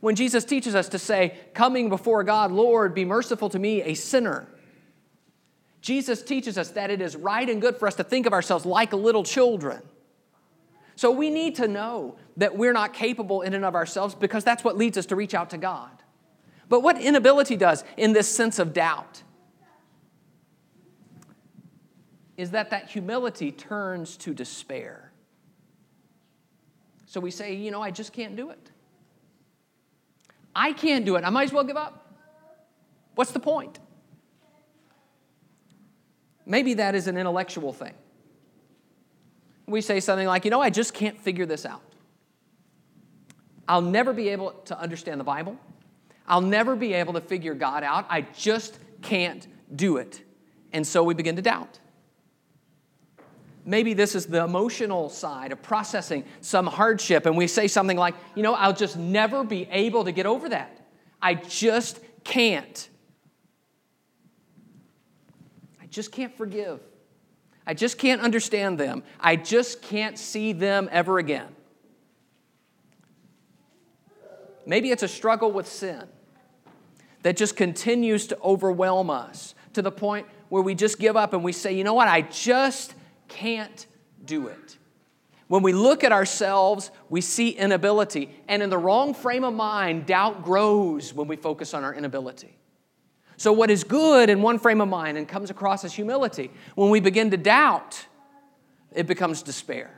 when 0.00 0.16
Jesus 0.16 0.44
teaches 0.44 0.74
us 0.74 0.88
to 0.90 0.98
say, 0.98 1.38
coming 1.54 1.88
before 1.88 2.24
God, 2.24 2.52
Lord, 2.52 2.94
be 2.94 3.04
merciful 3.04 3.48
to 3.50 3.58
me, 3.58 3.80
a 3.82 3.94
sinner. 3.94 4.46
Jesus 5.80 6.22
teaches 6.22 6.58
us 6.58 6.70
that 6.70 6.90
it 6.90 7.00
is 7.00 7.16
right 7.16 7.48
and 7.48 7.60
good 7.60 7.76
for 7.76 7.86
us 7.86 7.94
to 7.94 8.04
think 8.04 8.26
of 8.26 8.32
ourselves 8.32 8.66
like 8.66 8.92
little 8.92 9.22
children. 9.22 9.82
So 10.96 11.10
we 11.10 11.30
need 11.30 11.56
to 11.56 11.68
know 11.68 12.16
that 12.36 12.56
we're 12.56 12.72
not 12.72 12.92
capable 12.92 13.42
in 13.42 13.54
and 13.54 13.64
of 13.64 13.74
ourselves 13.74 14.14
because 14.14 14.44
that's 14.44 14.62
what 14.62 14.76
leads 14.76 14.96
us 14.96 15.06
to 15.06 15.16
reach 15.16 15.34
out 15.34 15.50
to 15.50 15.58
God. 15.58 15.90
But 16.68 16.80
what 16.80 17.00
inability 17.00 17.56
does 17.56 17.84
in 17.96 18.12
this 18.12 18.28
sense 18.28 18.58
of 18.58 18.72
doubt 18.72 19.22
is 22.36 22.50
that 22.50 22.70
that 22.70 22.90
humility 22.90 23.52
turns 23.52 24.16
to 24.18 24.34
despair. 24.34 25.12
So 27.06 27.20
we 27.20 27.30
say, 27.30 27.54
you 27.54 27.70
know, 27.70 27.80
I 27.80 27.90
just 27.90 28.12
can't 28.12 28.34
do 28.34 28.50
it. 28.50 28.70
I 30.54 30.72
can't 30.72 31.04
do 31.04 31.16
it. 31.16 31.24
I 31.24 31.30
might 31.30 31.44
as 31.44 31.52
well 31.52 31.64
give 31.64 31.76
up. 31.76 32.12
What's 33.14 33.32
the 33.32 33.40
point? 33.40 33.78
Maybe 36.46 36.74
that 36.74 36.94
is 36.94 37.06
an 37.06 37.16
intellectual 37.16 37.72
thing. 37.72 37.94
We 39.66 39.80
say 39.80 40.00
something 40.00 40.26
like, 40.26 40.44
you 40.44 40.50
know, 40.50 40.60
I 40.60 40.70
just 40.70 40.94
can't 40.94 41.18
figure 41.20 41.46
this 41.46 41.64
out. 41.64 41.82
I'll 43.66 43.82
never 43.82 44.12
be 44.12 44.28
able 44.28 44.50
to 44.66 44.78
understand 44.78 45.18
the 45.18 45.24
Bible. 45.24 45.56
I'll 46.26 46.40
never 46.40 46.76
be 46.76 46.92
able 46.94 47.14
to 47.14 47.20
figure 47.20 47.54
God 47.54 47.82
out. 47.82 48.06
I 48.10 48.22
just 48.22 48.78
can't 49.02 49.46
do 49.74 49.96
it. 49.96 50.22
And 50.72 50.86
so 50.86 51.02
we 51.02 51.14
begin 51.14 51.36
to 51.36 51.42
doubt. 51.42 51.78
Maybe 53.66 53.94
this 53.94 54.14
is 54.14 54.26
the 54.26 54.44
emotional 54.44 55.08
side 55.08 55.50
of 55.52 55.62
processing 55.62 56.24
some 56.42 56.66
hardship, 56.66 57.24
and 57.24 57.36
we 57.36 57.46
say 57.46 57.66
something 57.66 57.96
like, 57.96 58.14
you 58.34 58.42
know, 58.42 58.54
I'll 58.54 58.74
just 58.74 58.98
never 58.98 59.42
be 59.42 59.66
able 59.70 60.04
to 60.04 60.12
get 60.12 60.26
over 60.26 60.50
that. 60.50 60.86
I 61.22 61.34
just 61.34 62.00
can't. 62.24 62.88
I 65.80 65.86
just 65.86 66.12
can't 66.12 66.36
forgive. 66.36 66.80
I 67.66 67.74
just 67.74 67.98
can't 67.98 68.20
understand 68.20 68.78
them. 68.78 69.02
I 69.18 69.36
just 69.36 69.82
can't 69.82 70.18
see 70.18 70.52
them 70.52 70.88
ever 70.92 71.18
again. 71.18 71.48
Maybe 74.66 74.90
it's 74.90 75.02
a 75.02 75.08
struggle 75.08 75.52
with 75.52 75.66
sin 75.66 76.04
that 77.22 77.36
just 77.36 77.56
continues 77.56 78.26
to 78.28 78.38
overwhelm 78.42 79.10
us 79.10 79.54
to 79.74 79.82
the 79.82 79.90
point 79.90 80.26
where 80.48 80.62
we 80.62 80.74
just 80.74 80.98
give 80.98 81.16
up 81.16 81.32
and 81.32 81.42
we 81.42 81.52
say, 81.52 81.72
you 81.72 81.84
know 81.84 81.94
what, 81.94 82.08
I 82.08 82.22
just 82.22 82.94
can't 83.28 83.86
do 84.24 84.48
it. 84.48 84.78
When 85.48 85.62
we 85.62 85.72
look 85.72 86.04
at 86.04 86.12
ourselves, 86.12 86.90
we 87.10 87.20
see 87.20 87.50
inability. 87.50 88.30
And 88.48 88.62
in 88.62 88.70
the 88.70 88.78
wrong 88.78 89.14
frame 89.14 89.44
of 89.44 89.52
mind, 89.52 90.06
doubt 90.06 90.42
grows 90.42 91.12
when 91.12 91.28
we 91.28 91.36
focus 91.36 91.74
on 91.74 91.84
our 91.84 91.94
inability. 91.94 92.56
So, 93.36 93.52
what 93.52 93.70
is 93.70 93.84
good 93.84 94.30
in 94.30 94.42
one 94.42 94.58
frame 94.58 94.80
of 94.80 94.88
mind 94.88 95.18
and 95.18 95.26
comes 95.26 95.50
across 95.50 95.84
as 95.84 95.92
humility, 95.92 96.50
when 96.74 96.90
we 96.90 97.00
begin 97.00 97.30
to 97.32 97.36
doubt, 97.36 98.06
it 98.92 99.06
becomes 99.06 99.42
despair. 99.42 99.90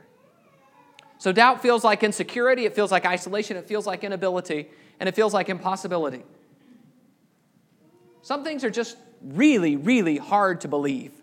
So, 1.19 1.31
doubt 1.31 1.61
feels 1.61 1.83
like 1.83 2.03
insecurity, 2.03 2.65
it 2.65 2.75
feels 2.75 2.91
like 2.91 3.05
isolation, 3.05 3.57
it 3.57 3.67
feels 3.67 3.85
like 3.85 4.03
inability, 4.03 4.69
and 4.99 5.07
it 5.07 5.15
feels 5.15 5.33
like 5.33 5.49
impossibility. 5.49 6.23
Some 8.21 8.43
things 8.43 8.63
are 8.63 8.69
just 8.69 8.97
really, 9.21 9.75
really 9.75 10.17
hard 10.17 10.61
to 10.61 10.67
believe 10.67 11.13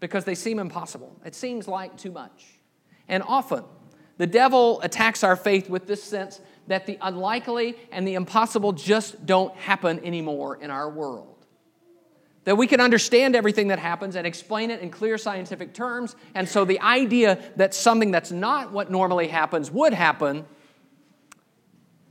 because 0.00 0.24
they 0.24 0.34
seem 0.34 0.58
impossible. 0.58 1.16
It 1.24 1.34
seems 1.34 1.66
like 1.66 1.96
too 1.96 2.12
much. 2.12 2.46
And 3.08 3.22
often, 3.22 3.64
the 4.18 4.26
devil 4.26 4.80
attacks 4.82 5.24
our 5.24 5.36
faith 5.36 5.68
with 5.68 5.86
this 5.86 6.02
sense 6.02 6.40
that 6.66 6.86
the 6.86 6.98
unlikely 7.00 7.76
and 7.92 8.06
the 8.06 8.14
impossible 8.14 8.72
just 8.72 9.24
don't 9.26 9.54
happen 9.56 10.04
anymore 10.04 10.56
in 10.56 10.70
our 10.70 10.88
world. 10.90 11.44
That 12.44 12.56
we 12.56 12.66
can 12.66 12.80
understand 12.80 13.34
everything 13.34 13.68
that 13.68 13.78
happens 13.78 14.14
and 14.14 14.26
explain 14.26 14.70
it 14.70 14.80
in 14.80 14.90
clear 14.90 15.18
scientific 15.18 15.74
terms. 15.74 16.14
And 16.34 16.48
so 16.48 16.64
the 16.64 16.80
idea 16.80 17.38
that 17.56 17.74
something 17.74 18.12
that's 18.12 18.30
not 18.30 18.72
what 18.72 18.90
normally 18.90 19.26
happens 19.26 19.70
would 19.70 19.92
happen 19.92 20.44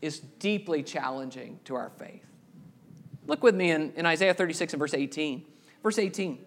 is 0.01 0.19
deeply 0.19 0.83
challenging 0.83 1.59
to 1.65 1.75
our 1.75 1.89
faith. 1.97 2.25
Look 3.27 3.43
with 3.43 3.55
me 3.55 3.71
in, 3.71 3.93
in 3.95 4.05
Isaiah 4.05 4.33
36 4.33 4.73
and 4.73 4.79
verse 4.79 4.93
18. 4.93 5.45
Verse 5.81 5.97
18. 5.97 6.39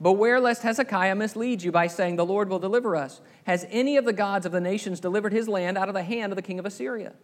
Beware 0.00 0.40
lest 0.40 0.62
Hezekiah 0.62 1.16
mislead 1.16 1.62
you 1.62 1.72
by 1.72 1.88
saying, 1.88 2.16
The 2.16 2.26
Lord 2.26 2.48
will 2.48 2.60
deliver 2.60 2.94
us. 2.94 3.20
Has 3.44 3.66
any 3.70 3.96
of 3.96 4.04
the 4.04 4.12
gods 4.12 4.46
of 4.46 4.52
the 4.52 4.60
nations 4.60 5.00
delivered 5.00 5.32
his 5.32 5.48
land 5.48 5.76
out 5.76 5.88
of 5.88 5.94
the 5.94 6.02
hand 6.02 6.32
of 6.32 6.36
the 6.36 6.42
king 6.42 6.58
of 6.58 6.66
Assyria? 6.66 7.14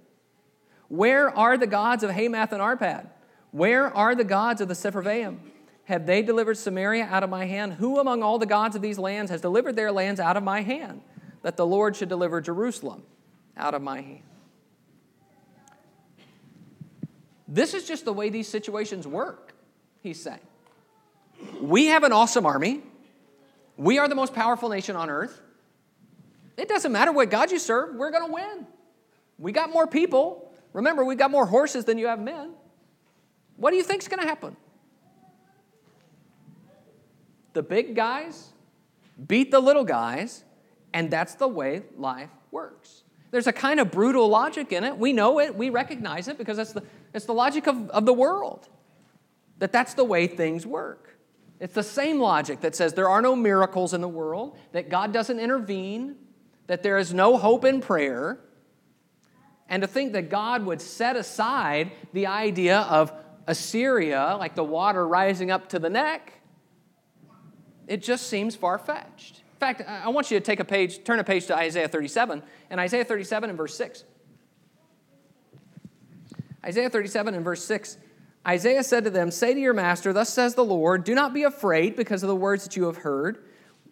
Where 0.88 1.30
are 1.36 1.56
the 1.56 1.66
gods 1.66 2.02
of 2.02 2.10
Hamath 2.10 2.52
and 2.52 2.60
Arpad? 2.60 3.08
Where 3.52 3.94
are 3.96 4.14
the 4.14 4.24
gods 4.24 4.60
of 4.60 4.68
the 4.68 4.74
Sepharvaim? 4.74 5.38
Have 5.84 6.06
they 6.06 6.22
delivered 6.22 6.56
Samaria 6.56 7.04
out 7.04 7.22
of 7.22 7.30
my 7.30 7.44
hand? 7.44 7.74
Who 7.74 8.00
among 8.00 8.22
all 8.22 8.38
the 8.38 8.46
gods 8.46 8.74
of 8.74 8.82
these 8.82 8.98
lands 8.98 9.30
has 9.30 9.40
delivered 9.40 9.76
their 9.76 9.92
lands 9.92 10.18
out 10.18 10.36
of 10.36 10.42
my 10.42 10.62
hand? 10.62 11.02
That 11.42 11.56
the 11.56 11.66
Lord 11.66 11.94
should 11.94 12.08
deliver 12.08 12.40
Jerusalem 12.40 13.04
out 13.56 13.74
of 13.74 13.82
my 13.82 14.00
hand. 14.00 14.22
This 17.46 17.74
is 17.74 17.86
just 17.86 18.04
the 18.04 18.12
way 18.12 18.30
these 18.30 18.48
situations 18.48 19.06
work, 19.06 19.54
he's 20.02 20.20
saying. 20.20 20.40
We 21.60 21.86
have 21.86 22.02
an 22.02 22.12
awesome 22.12 22.46
army. 22.46 22.82
We 23.76 23.98
are 23.98 24.08
the 24.08 24.14
most 24.14 24.34
powerful 24.34 24.68
nation 24.68 24.96
on 24.96 25.10
earth. 25.10 25.40
It 26.56 26.68
doesn't 26.68 26.92
matter 26.92 27.12
what 27.12 27.30
God 27.30 27.50
you 27.50 27.58
serve, 27.58 27.96
we're 27.96 28.10
going 28.10 28.26
to 28.26 28.32
win. 28.32 28.66
We 29.38 29.52
got 29.52 29.72
more 29.72 29.86
people. 29.86 30.52
Remember, 30.72 31.04
we 31.04 31.16
got 31.16 31.30
more 31.30 31.46
horses 31.46 31.84
than 31.84 31.98
you 31.98 32.06
have 32.06 32.20
men. 32.20 32.52
What 33.56 33.70
do 33.70 33.76
you 33.76 33.82
think 33.82 34.02
is 34.02 34.08
going 34.08 34.20
to 34.20 34.26
happen? 34.26 34.56
The 37.52 37.62
big 37.62 37.94
guys 37.94 38.52
beat 39.26 39.50
the 39.50 39.60
little 39.60 39.84
guys, 39.84 40.44
and 40.92 41.10
that's 41.10 41.34
the 41.36 41.46
way 41.46 41.82
life 41.96 42.30
works. 42.50 43.04
There's 43.30 43.46
a 43.46 43.52
kind 43.52 43.80
of 43.80 43.90
brutal 43.90 44.28
logic 44.28 44.72
in 44.72 44.84
it. 44.84 44.96
We 44.96 45.12
know 45.12 45.40
it, 45.40 45.54
we 45.54 45.70
recognize 45.70 46.28
it 46.28 46.38
because 46.38 46.58
it's 46.58 46.72
the, 46.72 46.82
it's 47.12 47.26
the 47.26 47.34
logic 47.34 47.66
of, 47.66 47.90
of 47.90 48.06
the 48.06 48.12
world, 48.12 48.68
that 49.58 49.72
that's 49.72 49.94
the 49.94 50.04
way 50.04 50.26
things 50.26 50.66
work. 50.66 51.13
It's 51.60 51.74
the 51.74 51.82
same 51.82 52.20
logic 52.20 52.60
that 52.60 52.74
says 52.74 52.94
there 52.94 53.08
are 53.08 53.22
no 53.22 53.36
miracles 53.36 53.94
in 53.94 54.00
the 54.00 54.08
world, 54.08 54.56
that 54.72 54.88
God 54.88 55.12
doesn't 55.12 55.38
intervene, 55.38 56.16
that 56.66 56.82
there 56.82 56.98
is 56.98 57.14
no 57.14 57.36
hope 57.36 57.64
in 57.64 57.80
prayer, 57.80 58.40
and 59.68 59.82
to 59.82 59.86
think 59.86 60.12
that 60.12 60.28
God 60.28 60.66
would 60.66 60.80
set 60.80 61.16
aside 61.16 61.92
the 62.12 62.26
idea 62.26 62.80
of 62.80 63.12
Assyria, 63.46 64.36
like 64.38 64.54
the 64.54 64.64
water 64.64 65.06
rising 65.06 65.50
up 65.50 65.68
to 65.70 65.78
the 65.78 65.90
neck, 65.90 66.40
it 67.86 68.02
just 68.02 68.28
seems 68.28 68.56
far 68.56 68.78
fetched. 68.78 69.42
In 69.54 69.58
fact, 69.58 69.82
I 69.86 70.08
want 70.08 70.30
you 70.30 70.38
to 70.38 70.44
take 70.44 70.60
a 70.60 70.64
page, 70.64 71.04
turn 71.04 71.18
a 71.18 71.24
page 71.24 71.46
to 71.46 71.56
Isaiah 71.56 71.88
37, 71.88 72.42
and 72.70 72.80
Isaiah 72.80 73.04
37 73.04 73.50
and 73.50 73.56
verse 73.56 73.74
6. 73.76 74.04
Isaiah 76.64 76.88
37 76.88 77.34
and 77.34 77.44
verse 77.44 77.62
6 77.64 77.98
Isaiah 78.46 78.84
said 78.84 79.04
to 79.04 79.10
them, 79.10 79.30
Say 79.30 79.54
to 79.54 79.60
your 79.60 79.72
master, 79.72 80.12
Thus 80.12 80.32
says 80.32 80.54
the 80.54 80.64
Lord, 80.64 81.04
do 81.04 81.14
not 81.14 81.32
be 81.32 81.44
afraid 81.44 81.96
because 81.96 82.22
of 82.22 82.28
the 82.28 82.36
words 82.36 82.64
that 82.64 82.76
you 82.76 82.84
have 82.84 82.98
heard, 82.98 83.44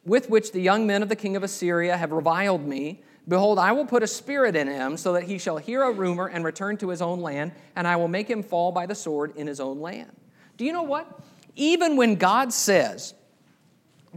with 0.05 0.29
which 0.29 0.53
the 0.53 0.61
young 0.61 0.87
men 0.87 1.03
of 1.03 1.09
the 1.09 1.17
king 1.17 1.37
of 1.37 1.43
Assyria 1.43 1.97
have 1.97 2.13
reviled 2.13 2.67
me. 2.67 3.03
Behold, 3.27 3.59
I 3.59 3.73
will 3.73 3.87
put 3.87 4.03
a 4.03 4.07
spirit 4.07 4.57
in 4.57 4.67
him, 4.67 4.97
so 4.97 5.13
that 5.15 5.23
he 5.23 5.39
shall 5.39 5.57
hear 5.57 5.83
a 5.83 5.93
rumor 5.93 6.27
and 6.27 6.45
return 6.45 6.77
to 6.79 6.89
his 6.89 7.01
own 7.01 7.21
land, 7.21 7.53
and 7.77 7.87
I 7.87 7.97
will 7.97 8.09
make 8.09 8.29
him 8.29 8.43
fall 8.43 8.73
by 8.73 8.87
the 8.87 8.95
sword 8.95 9.37
in 9.37 9.47
his 9.47 9.61
own 9.61 9.81
land. 9.81 10.11
Do 10.57 10.65
you 10.65 10.73
know 10.73 10.83
what? 10.83 11.21
Even 11.57 11.97
when 11.97 12.17
God 12.17 12.53
says, 12.53 13.15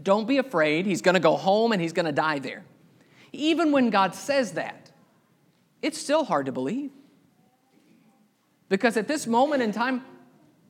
Don't 0.02 0.28
be 0.28 0.38
afraid, 0.38 0.86
he's 0.86 1.02
going 1.02 1.13
to 1.13 1.21
go 1.21 1.38
home 1.38 1.71
and 1.71 1.82
he's 1.82 1.93
going 1.93 2.08
to 2.08 2.12
die 2.12 2.39
there. 2.39 2.65
Even 3.32 3.71
when 3.71 3.89
God 3.89 4.15
says 4.15 4.54
that, 4.54 4.91
it's 5.82 6.00
still 6.00 6.26
hard 6.26 6.48
to 6.48 6.52
believe. 6.52 6.91
Because 8.69 8.98
at 8.98 9.08
this 9.08 9.28
moment 9.28 9.62
in 9.62 9.71
time, 9.71 10.04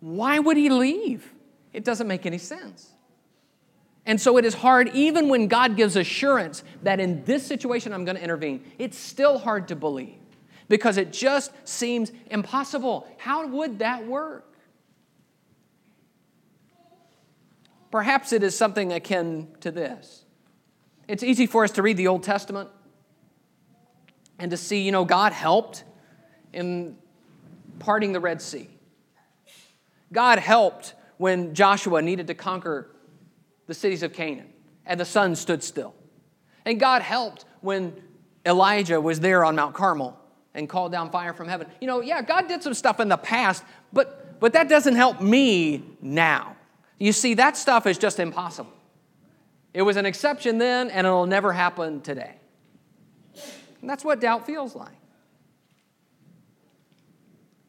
why 0.06 0.38
would 0.38 0.56
he 0.56 0.70
leave? 0.70 1.34
It 1.74 1.84
doesn't 1.84 2.08
make 2.08 2.28
any 2.28 2.38
sense. 2.38 2.92
And 4.06 4.22
so 4.22 4.38
it 4.38 4.46
is 4.46 4.54
hard, 4.54 4.90
even 4.90 5.30
when 5.30 5.48
God 5.48 5.76
gives 5.76 5.96
assurance 5.96 6.64
that 6.84 7.00
in 7.00 7.24
this 7.24 7.44
situation 7.44 7.92
I'm 7.92 8.06
going 8.06 8.16
to 8.16 8.24
intervene, 8.24 8.64
it's 8.78 9.00
still 9.00 9.40
hard 9.40 9.68
to 9.70 9.76
believe 9.76 10.20
because 10.70 10.98
it 10.98 11.12
just 11.12 11.52
seems 11.68 12.12
impossible. 12.30 13.08
How 13.18 13.48
would 13.48 13.80
that 13.80 14.06
work? 14.06 14.54
Perhaps 17.90 18.32
it 18.32 18.44
is 18.44 18.56
something 18.56 18.94
akin 18.94 19.48
to 19.62 19.72
this. 19.72 20.24
It's 21.08 21.24
easy 21.24 21.48
for 21.48 21.64
us 21.64 21.72
to 21.72 21.82
read 21.82 21.98
the 21.98 22.10
Old 22.10 22.22
Testament 22.22 22.70
and 24.38 24.52
to 24.52 24.58
see, 24.58 24.84
you 24.84 24.92
know, 24.92 25.04
God 25.04 25.34
helped 25.34 25.84
in 26.54 26.96
parting 27.80 28.14
the 28.14 28.20
Red 28.20 28.40
Sea. 28.40 28.70
God 30.12 30.40
helped 30.40 30.94
when 31.18 31.54
Joshua 31.54 32.02
needed 32.02 32.28
to 32.28 32.34
conquer 32.34 32.90
the 33.68 33.74
cities 33.74 34.04
of 34.04 34.14
Canaan 34.14 34.54
and 34.86 35.00
the 35.00 35.06
sun 35.06 35.36
stood 35.36 35.64
still. 35.64 35.96
And 36.66 36.80
God 36.80 37.02
helped 37.02 37.46
when 37.62 37.96
Elijah 38.46 39.00
was 39.02 39.20
there 39.20 39.44
on 39.44 39.56
Mount 39.56 39.74
Carmel 39.74 40.20
and 40.54 40.70
called 40.70 40.92
down 40.92 41.10
fire 41.12 41.34
from 41.34 41.48
heaven. 41.48 41.68
You 41.82 41.88
know, 41.88 42.02
yeah, 42.02 42.22
God 42.22 42.48
did 42.48 42.64
some 42.64 42.74
stuff 42.74 43.00
in 43.00 43.10
the 43.10 43.18
past, 43.18 43.64
but, 43.92 44.40
but 44.40 44.54
that 44.54 44.70
doesn't 44.70 44.96
help 44.96 45.22
me 45.22 45.84
now. 46.02 46.56
You 46.98 47.12
see, 47.12 47.34
that 47.36 47.58
stuff 47.58 47.86
is 47.88 47.98
just 47.98 48.20
impossible. 48.20 48.72
It 49.74 49.82
was 49.82 49.98
an 49.98 50.06
exception 50.06 50.58
then, 50.58 50.90
and 50.90 51.06
it'll 51.06 51.26
never 51.26 51.52
happen 51.52 52.02
today. 52.02 52.36
And 53.82 53.90
that's 53.90 54.06
what 54.06 54.22
doubt 54.22 54.46
feels 54.46 54.74
like. 54.76 54.96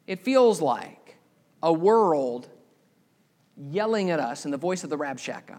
It 0.06 0.20
feels 0.20 0.60
like 0.60 1.05
a 1.66 1.72
world 1.72 2.48
yelling 3.56 4.10
at 4.10 4.20
us 4.20 4.44
in 4.44 4.52
the 4.52 4.56
voice 4.56 4.84
of 4.84 4.90
the 4.90 4.96
Rabshakeh, 4.96 5.58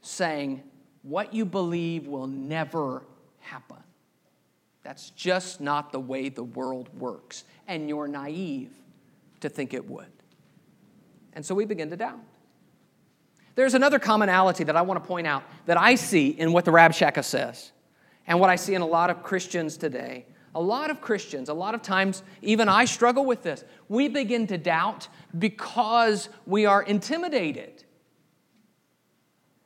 saying, 0.00 0.62
What 1.02 1.34
you 1.34 1.44
believe 1.44 2.06
will 2.06 2.26
never 2.26 3.04
happen. 3.40 3.76
That's 4.82 5.10
just 5.10 5.60
not 5.60 5.92
the 5.92 6.00
way 6.00 6.30
the 6.30 6.42
world 6.42 6.88
works. 6.98 7.44
And 7.66 7.90
you're 7.90 8.08
naive 8.08 8.72
to 9.40 9.50
think 9.50 9.74
it 9.74 9.86
would. 9.86 10.10
And 11.34 11.44
so 11.44 11.54
we 11.54 11.66
begin 11.66 11.90
to 11.90 11.96
doubt. 11.96 12.20
There's 13.54 13.74
another 13.74 13.98
commonality 13.98 14.64
that 14.64 14.76
I 14.76 14.82
want 14.82 15.02
to 15.02 15.06
point 15.06 15.26
out 15.26 15.42
that 15.66 15.76
I 15.76 15.94
see 15.96 16.28
in 16.28 16.54
what 16.54 16.64
the 16.64 16.70
Rabshakeh 16.70 17.22
says 17.22 17.70
and 18.26 18.40
what 18.40 18.48
I 18.48 18.56
see 18.56 18.74
in 18.74 18.80
a 18.80 18.86
lot 18.86 19.10
of 19.10 19.22
Christians 19.22 19.76
today 19.76 20.24
a 20.54 20.60
lot 20.60 20.90
of 20.90 21.00
Christians, 21.00 21.48
a 21.48 21.54
lot 21.54 21.74
of 21.74 21.82
times, 21.82 22.22
even 22.42 22.68
I 22.68 22.84
struggle 22.84 23.24
with 23.24 23.42
this. 23.42 23.64
We 23.88 24.08
begin 24.08 24.46
to 24.48 24.58
doubt 24.58 25.08
because 25.38 26.28
we 26.46 26.66
are 26.66 26.82
intimidated. 26.82 27.84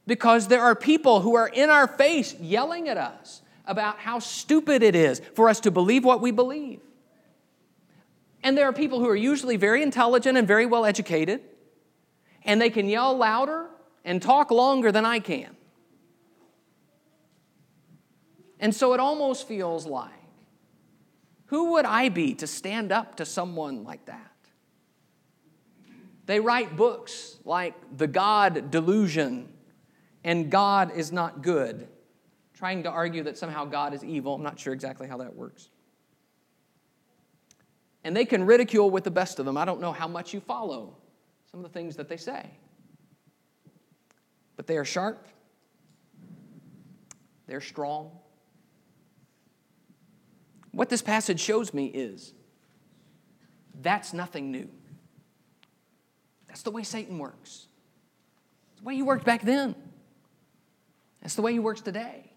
Because 0.07 0.49
there 0.49 0.63
are 0.63 0.75
people 0.75 1.21
who 1.21 1.37
are 1.37 1.49
in 1.49 1.71
our 1.71 1.87
face 1.87 2.35
yelling 2.41 2.89
at 2.89 2.97
us 2.97 3.43
about 3.65 3.99
how 3.99 4.19
stupid 4.19 4.83
it 4.83 4.97
is 4.97 5.21
for 5.35 5.49
us 5.49 5.61
to 5.61 5.71
believe 5.71 6.05
what 6.05 6.21
we 6.21 6.33
believe. 6.33 6.81
And 8.43 8.59
there 8.59 8.69
are 8.69 8.73
people 8.73 8.99
who 8.99 9.09
are 9.09 9.17
usually 9.17 9.57
very 9.57 9.83
intelligent 9.83 10.37
and 10.37 10.49
very 10.49 10.67
well 10.67 10.85
educated, 10.85 11.41
and 12.45 12.61
they 12.61 12.71
can 12.71 12.89
yell 12.89 13.17
louder 13.17 13.67
and 14.05 14.21
talk 14.21 14.51
longer 14.51 14.91
than 14.91 15.05
I 15.05 15.21
can. 15.21 15.57
And 18.59 18.75
so 18.75 18.95
it 18.95 19.01
almost 19.01 19.47
feels 19.47 19.87
like, 19.87 20.11
who 21.53 21.73
would 21.73 21.85
I 21.85 22.09
be 22.09 22.33
to 22.37 22.47
stand 22.47 22.93
up 22.93 23.17
to 23.17 23.27
someone 23.27 23.85
like 23.85 24.07
that? 24.07 24.33
They 26.25 26.41
write 26.41 26.79
books 26.79 27.37
like 27.45 27.75
The 27.99 28.07
God 28.07 28.71
Delusion 28.71 29.53
and 30.25 30.51
God 30.51 30.97
is 30.97 31.13
Not 31.13 31.43
Good, 31.43 31.89
trying 32.55 32.85
to 32.85 32.91
argue 32.91 33.25
that 33.25 33.37
somehow 33.37 33.67
God 33.67 33.93
is 33.93 34.03
evil. 34.03 34.35
I'm 34.35 34.43
not 34.43 34.59
sure 34.59 34.73
exactly 34.73 35.07
how 35.07 35.19
that 35.19 35.37
works. 35.37 35.69
And 38.03 38.17
they 38.17 38.25
can 38.25 38.47
ridicule 38.47 38.89
with 38.89 39.05
the 39.05 39.11
best 39.11 39.39
of 39.39 39.45
them. 39.45 39.59
I 39.59 39.67
don't 39.67 39.83
know 39.83 39.93
how 39.93 40.09
much 40.09 40.33
you 40.33 40.41
follow 40.41 40.97
some 41.51 41.63
of 41.63 41.71
the 41.71 41.79
things 41.79 41.97
that 41.97 42.09
they 42.09 42.17
say. 42.17 42.49
But 44.57 44.67
they 44.67 44.79
are 44.79 44.87
sharp, 44.87 45.29
they're 47.47 47.61
strong. 47.61 48.22
What 50.73 50.89
this 50.89 51.03
passage 51.03 51.41
shows 51.41 51.73
me 51.73 51.87
is 51.87 52.33
that's 53.81 54.13
nothing 54.13 54.51
new. 54.51 54.69
That's 56.49 56.63
the 56.63 56.71
way 56.71 56.83
Satan 56.83 57.19
works. 57.19 57.67
It's 58.73 58.81
the 58.81 58.85
way 58.85 58.95
he 58.95 59.03
worked 59.03 59.25
back 59.25 59.43
then. 59.43 59.75
That's 61.21 61.35
the 61.35 61.43
way 61.43 61.53
he 61.53 61.59
works 61.59 61.81
today. 61.81 62.31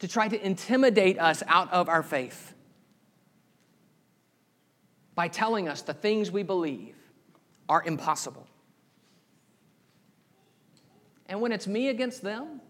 To 0.00 0.08
try 0.08 0.28
to 0.28 0.46
intimidate 0.46 1.18
us 1.18 1.42
out 1.46 1.72
of 1.72 1.88
our 1.88 2.02
faith 2.02 2.54
by 5.18 5.26
telling 5.26 5.68
us 5.68 5.82
the 5.82 5.94
things 5.94 6.30
we 6.30 6.44
believe 6.44 6.94
are 7.68 7.82
impossible. 7.84 8.46
And 11.26 11.40
when 11.40 11.50
it's 11.50 11.66
me 11.66 11.88
against 11.88 12.22
them, 12.22 12.60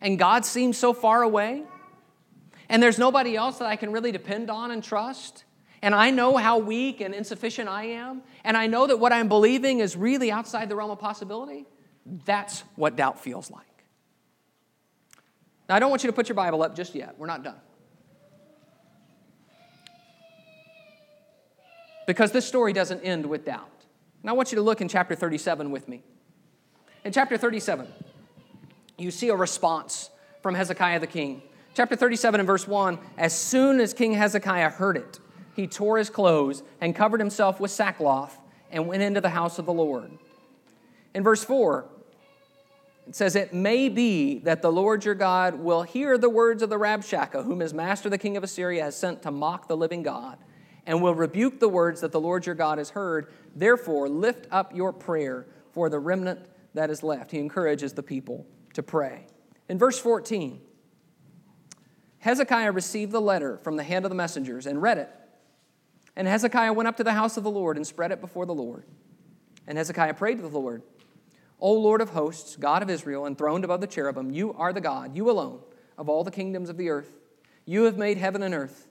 and 0.00 0.20
God 0.20 0.44
seems 0.44 0.78
so 0.78 0.92
far 0.92 1.22
away, 1.22 1.64
and 2.68 2.82
there's 2.82 2.98
nobody 2.98 3.36
else 3.36 3.58
that 3.58 3.66
I 3.66 3.76
can 3.76 3.92
really 3.92 4.12
depend 4.12 4.50
on 4.50 4.70
and 4.70 4.82
trust, 4.82 5.44
and 5.82 5.94
I 5.94 6.10
know 6.10 6.36
how 6.36 6.58
weak 6.58 7.00
and 7.00 7.14
insufficient 7.14 7.68
I 7.68 7.84
am, 7.84 8.22
and 8.44 8.56
I 8.56 8.66
know 8.66 8.86
that 8.86 8.98
what 8.98 9.12
I'm 9.12 9.28
believing 9.28 9.80
is 9.80 9.96
really 9.96 10.30
outside 10.30 10.68
the 10.68 10.76
realm 10.76 10.90
of 10.90 10.98
possibility, 10.98 11.66
that's 12.24 12.60
what 12.76 12.96
doubt 12.96 13.20
feels 13.20 13.50
like. 13.50 13.64
Now, 15.68 15.76
I 15.76 15.78
don't 15.78 15.90
want 15.90 16.04
you 16.04 16.08
to 16.08 16.14
put 16.14 16.28
your 16.28 16.36
Bible 16.36 16.62
up 16.62 16.76
just 16.76 16.94
yet. 16.94 17.18
We're 17.18 17.26
not 17.26 17.42
done. 17.42 17.56
because 22.06 22.30
this 22.30 22.46
story 22.46 22.72
doesn't 22.72 23.00
end 23.00 23.26
with 23.26 23.44
doubt. 23.44 23.68
And 24.22 24.30
I 24.30 24.32
want 24.32 24.52
you 24.52 24.56
to 24.56 24.62
look 24.62 24.80
in 24.80 24.88
chapter 24.88 25.14
37 25.14 25.70
with 25.70 25.88
me. 25.88 26.02
In 27.04 27.12
chapter 27.12 27.36
37, 27.36 27.86
you 28.96 29.10
see 29.10 29.28
a 29.28 29.36
response 29.36 30.10
from 30.40 30.54
Hezekiah 30.54 31.00
the 31.00 31.06
king. 31.06 31.42
Chapter 31.76 31.94
37 31.94 32.40
and 32.40 32.46
verse 32.46 32.66
1 32.66 32.98
As 33.18 33.38
soon 33.38 33.80
as 33.80 33.92
King 33.92 34.14
Hezekiah 34.14 34.70
heard 34.70 34.96
it, 34.96 35.20
he 35.54 35.66
tore 35.66 35.98
his 35.98 36.08
clothes 36.08 36.62
and 36.80 36.96
covered 36.96 37.20
himself 37.20 37.60
with 37.60 37.70
sackcloth 37.70 38.38
and 38.70 38.86
went 38.86 39.02
into 39.02 39.20
the 39.20 39.28
house 39.28 39.58
of 39.58 39.66
the 39.66 39.74
Lord. 39.74 40.10
In 41.14 41.22
verse 41.22 41.44
4, 41.44 41.84
it 43.06 43.14
says, 43.14 43.36
It 43.36 43.52
may 43.52 43.90
be 43.90 44.38
that 44.38 44.62
the 44.62 44.72
Lord 44.72 45.04
your 45.04 45.14
God 45.14 45.56
will 45.56 45.82
hear 45.82 46.16
the 46.16 46.30
words 46.30 46.62
of 46.62 46.70
the 46.70 46.78
Rabshakeh, 46.78 47.44
whom 47.44 47.60
his 47.60 47.74
master 47.74 48.08
the 48.08 48.16
king 48.16 48.38
of 48.38 48.42
Assyria 48.42 48.84
has 48.84 48.96
sent 48.96 49.20
to 49.24 49.30
mock 49.30 49.68
the 49.68 49.76
living 49.76 50.02
God 50.02 50.38
and 50.86 51.02
will 51.02 51.14
rebuke 51.14 51.60
the 51.60 51.68
words 51.68 52.00
that 52.00 52.10
the 52.10 52.20
Lord 52.20 52.46
your 52.46 52.54
God 52.54 52.78
has 52.78 52.88
heard. 52.88 53.30
Therefore, 53.54 54.08
lift 54.08 54.46
up 54.50 54.74
your 54.74 54.94
prayer 54.94 55.46
for 55.72 55.90
the 55.90 55.98
remnant 55.98 56.40
that 56.72 56.88
is 56.88 57.02
left. 57.02 57.32
He 57.32 57.38
encourages 57.38 57.92
the 57.92 58.02
people 58.02 58.46
to 58.72 58.82
pray. 58.82 59.26
In 59.68 59.78
verse 59.78 59.98
14, 59.98 60.62
Hezekiah 62.26 62.72
received 62.72 63.12
the 63.12 63.20
letter 63.20 63.56
from 63.58 63.76
the 63.76 63.84
hand 63.84 64.04
of 64.04 64.08
the 64.08 64.16
messengers 64.16 64.66
and 64.66 64.82
read 64.82 64.98
it. 64.98 65.08
And 66.16 66.26
Hezekiah 66.26 66.72
went 66.72 66.88
up 66.88 66.96
to 66.96 67.04
the 67.04 67.12
house 67.12 67.36
of 67.36 67.44
the 67.44 67.52
Lord 67.52 67.76
and 67.76 67.86
spread 67.86 68.10
it 68.10 68.20
before 68.20 68.46
the 68.46 68.52
Lord. 68.52 68.82
And 69.68 69.78
Hezekiah 69.78 70.14
prayed 70.14 70.38
to 70.38 70.42
the 70.42 70.58
Lord, 70.58 70.82
O 71.60 71.72
Lord 71.72 72.00
of 72.00 72.10
hosts, 72.10 72.56
God 72.56 72.82
of 72.82 72.90
Israel, 72.90 73.26
enthroned 73.26 73.64
above 73.64 73.80
the 73.80 73.86
cherubim, 73.86 74.32
you 74.32 74.52
are 74.54 74.72
the 74.72 74.80
God, 74.80 75.14
you 75.14 75.30
alone, 75.30 75.60
of 75.96 76.08
all 76.08 76.24
the 76.24 76.32
kingdoms 76.32 76.68
of 76.68 76.76
the 76.76 76.90
earth. 76.90 77.12
You 77.64 77.84
have 77.84 77.96
made 77.96 78.16
heaven 78.16 78.42
and 78.42 78.56
earth. 78.56 78.88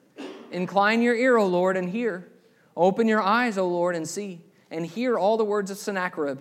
Incline 0.50 1.02
your 1.02 1.14
ear, 1.14 1.36
O 1.36 1.46
Lord, 1.46 1.76
and 1.76 1.90
hear. 1.90 2.32
Open 2.78 3.06
your 3.06 3.22
eyes, 3.22 3.58
O 3.58 3.68
Lord, 3.68 3.98
and 3.98 4.08
see, 4.08 4.46
and 4.72 4.86
hear 4.86 5.20
all 5.20 5.36
the 5.36 5.44
words 5.44 5.70
of 5.70 5.78
Sennacherib, 5.78 6.40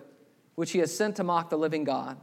which 0.54 0.70
he 0.70 0.78
has 0.78 0.96
sent 0.96 1.16
to 1.16 1.24
mock 1.24 1.50
the 1.50 1.58
living 1.58 1.82
God. 1.82 2.18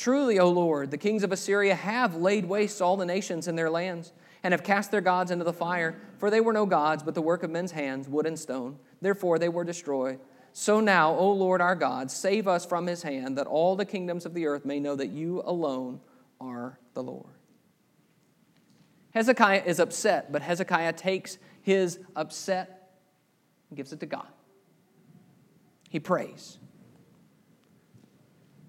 Truly, 0.00 0.38
O 0.38 0.48
Lord, 0.48 0.90
the 0.90 0.96
kings 0.96 1.22
of 1.22 1.30
Assyria 1.30 1.74
have 1.74 2.14
laid 2.14 2.46
waste 2.46 2.80
all 2.80 2.96
the 2.96 3.04
nations 3.04 3.46
in 3.46 3.54
their 3.54 3.68
lands, 3.68 4.14
and 4.42 4.52
have 4.52 4.62
cast 4.62 4.90
their 4.90 5.02
gods 5.02 5.30
into 5.30 5.44
the 5.44 5.52
fire, 5.52 6.00
for 6.16 6.30
they 6.30 6.40
were 6.40 6.54
no 6.54 6.64
gods, 6.64 7.02
but 7.02 7.14
the 7.14 7.20
work 7.20 7.42
of 7.42 7.50
men's 7.50 7.72
hands, 7.72 8.08
wood 8.08 8.24
and 8.24 8.38
stone. 8.38 8.78
Therefore 9.02 9.38
they 9.38 9.50
were 9.50 9.62
destroyed. 9.62 10.18
So 10.54 10.80
now, 10.80 11.14
O 11.14 11.30
Lord 11.30 11.60
our 11.60 11.74
God, 11.74 12.10
save 12.10 12.48
us 12.48 12.64
from 12.64 12.86
his 12.86 13.02
hand, 13.02 13.36
that 13.36 13.46
all 13.46 13.76
the 13.76 13.84
kingdoms 13.84 14.24
of 14.24 14.32
the 14.32 14.46
earth 14.46 14.64
may 14.64 14.80
know 14.80 14.96
that 14.96 15.08
you 15.08 15.42
alone 15.44 16.00
are 16.40 16.78
the 16.94 17.02
Lord. 17.02 17.34
Hezekiah 19.10 19.64
is 19.66 19.78
upset, 19.78 20.32
but 20.32 20.40
Hezekiah 20.40 20.94
takes 20.94 21.36
his 21.60 21.98
upset 22.16 22.94
and 23.68 23.76
gives 23.76 23.92
it 23.92 24.00
to 24.00 24.06
God. 24.06 24.28
He 25.90 26.00
prays. 26.00 26.56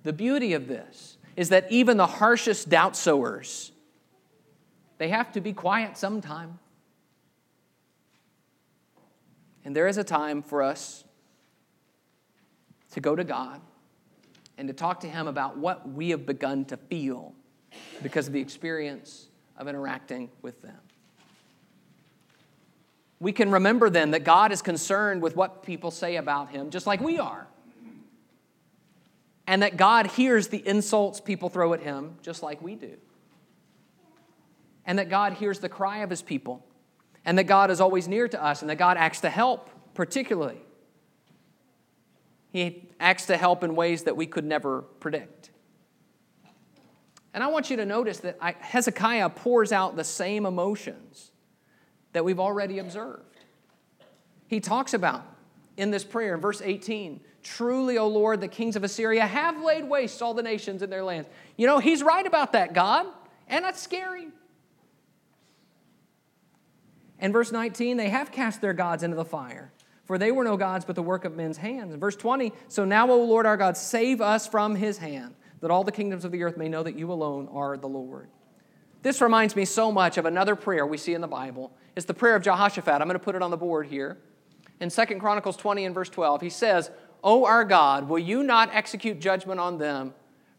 The 0.03 0.11
beauty 0.11 0.51
of 0.51 0.67
this 0.67 1.19
is 1.35 1.49
that 1.49 1.71
even 1.71 1.97
the 1.97 2.07
harshest 2.07 2.69
doubt 2.69 2.95
sowers, 2.95 3.71
they 4.97 5.09
have 5.09 5.31
to 5.33 5.41
be 5.41 5.53
quiet 5.53 5.97
sometime. 5.97 6.59
And 9.63 9.75
there 9.75 9.87
is 9.87 9.97
a 9.97 10.03
time 10.03 10.41
for 10.41 10.61
us 10.61 11.03
to 12.91 12.99
go 12.99 13.15
to 13.15 13.23
God 13.23 13.61
and 14.57 14.67
to 14.67 14.73
talk 14.73 14.99
to 15.01 15.07
Him 15.07 15.27
about 15.27 15.57
what 15.57 15.89
we 15.89 16.09
have 16.09 16.25
begun 16.25 16.65
to 16.65 16.77
feel 16.77 17.33
because 18.03 18.27
of 18.27 18.33
the 18.33 18.41
experience 18.41 19.27
of 19.57 19.67
interacting 19.67 20.29
with 20.41 20.61
them. 20.61 20.77
We 23.19 23.31
can 23.31 23.51
remember 23.51 23.89
then 23.89 24.11
that 24.11 24.23
God 24.23 24.51
is 24.51 24.63
concerned 24.63 25.21
with 25.21 25.35
what 25.35 25.61
people 25.61 25.91
say 25.91 26.15
about 26.15 26.49
him, 26.49 26.71
just 26.71 26.87
like 26.87 26.99
we 26.99 27.19
are. 27.19 27.47
And 29.51 29.63
that 29.63 29.75
God 29.75 30.07
hears 30.07 30.47
the 30.47 30.65
insults 30.65 31.19
people 31.19 31.49
throw 31.49 31.73
at 31.73 31.81
him, 31.81 32.15
just 32.21 32.41
like 32.41 32.61
we 32.61 32.75
do. 32.75 32.95
And 34.85 34.97
that 34.97 35.09
God 35.09 35.33
hears 35.33 35.59
the 35.59 35.67
cry 35.67 35.97
of 35.97 36.09
his 36.09 36.21
people. 36.21 36.65
And 37.25 37.37
that 37.37 37.43
God 37.43 37.69
is 37.69 37.81
always 37.81 38.07
near 38.07 38.29
to 38.29 38.41
us, 38.41 38.61
and 38.61 38.69
that 38.69 38.77
God 38.77 38.95
acts 38.95 39.19
to 39.19 39.29
help, 39.29 39.69
particularly. 39.93 40.61
He 42.53 42.87
acts 42.97 43.25
to 43.25 43.35
help 43.35 43.61
in 43.65 43.75
ways 43.75 44.03
that 44.03 44.15
we 44.15 44.25
could 44.25 44.45
never 44.45 44.83
predict. 44.83 45.49
And 47.33 47.43
I 47.43 47.47
want 47.47 47.69
you 47.69 47.75
to 47.75 47.85
notice 47.85 48.19
that 48.19 48.37
Hezekiah 48.41 49.31
pours 49.31 49.73
out 49.73 49.97
the 49.97 50.05
same 50.05 50.45
emotions 50.45 51.33
that 52.13 52.23
we've 52.23 52.39
already 52.39 52.79
observed. 52.79 53.35
He 54.47 54.61
talks 54.61 54.93
about 54.93 55.25
in 55.75 55.91
this 55.91 56.05
prayer 56.05 56.35
in 56.35 56.39
verse 56.39 56.61
18 56.61 57.19
Truly, 57.43 57.97
O 57.97 58.07
Lord, 58.07 58.41
the 58.41 58.47
kings 58.47 58.75
of 58.75 58.83
Assyria 58.83 59.25
have 59.25 59.63
laid 59.63 59.87
waste 59.87 60.21
all 60.21 60.33
the 60.33 60.43
nations 60.43 60.81
in 60.81 60.89
their 60.89 61.03
lands. 61.03 61.27
You 61.57 61.67
know, 61.67 61.79
he's 61.79 62.03
right 62.03 62.25
about 62.25 62.53
that, 62.53 62.73
God, 62.73 63.07
and 63.47 63.65
that's 63.65 63.81
scary. 63.81 64.27
And 67.19 67.33
verse 67.33 67.51
19, 67.51 67.97
they 67.97 68.09
have 68.09 68.31
cast 68.31 68.61
their 68.61 68.73
gods 68.73 69.03
into 69.03 69.15
the 69.15 69.25
fire, 69.25 69.71
for 70.05 70.17
they 70.17 70.31
were 70.31 70.43
no 70.43 70.57
gods 70.57 70.85
but 70.85 70.95
the 70.95 71.03
work 71.03 71.25
of 71.25 71.35
men's 71.35 71.57
hands. 71.57 71.95
verse 71.95 72.15
20, 72.15 72.51
so 72.67 72.85
now, 72.85 73.09
O 73.09 73.23
Lord 73.23 73.45
our 73.45 73.57
God, 73.57 73.77
save 73.77 74.21
us 74.21 74.47
from 74.47 74.75
his 74.75 74.97
hand 74.97 75.35
that 75.61 75.71
all 75.71 75.83
the 75.83 75.91
kingdoms 75.91 76.25
of 76.25 76.31
the 76.31 76.43
earth 76.43 76.57
may 76.57 76.67
know 76.67 76.83
that 76.83 76.97
you 76.97 77.11
alone 77.11 77.47
are 77.51 77.77
the 77.77 77.87
Lord. 77.87 78.29
This 79.03 79.21
reminds 79.21 79.55
me 79.55 79.65
so 79.65 79.91
much 79.91 80.17
of 80.17 80.25
another 80.25 80.55
prayer 80.55 80.85
we 80.85 80.97
see 80.97 81.13
in 81.13 81.21
the 81.21 81.27
Bible. 81.27 81.71
It's 81.95 82.05
the 82.05 82.13
prayer 82.13 82.35
of 82.35 82.43
Jehoshaphat. 82.43 82.93
I'm 82.93 83.07
going 83.07 83.13
to 83.13 83.19
put 83.19 83.35
it 83.35 83.41
on 83.41 83.51
the 83.51 83.57
board 83.57 83.87
here. 83.87 84.17
In 84.79 84.89
2 84.89 85.05
Chronicles 85.19 85.57
20 85.57 85.85
and 85.85 85.95
verse 85.95 86.09
12, 86.09 86.41
he 86.41 86.49
says, 86.49 86.89
O 87.23 87.45
our 87.45 87.63
God, 87.63 88.09
will 88.09 88.19
you 88.19 88.43
not 88.43 88.69
execute 88.73 89.19
judgment 89.19 89.59
on 89.59 89.77
them? 89.77 90.13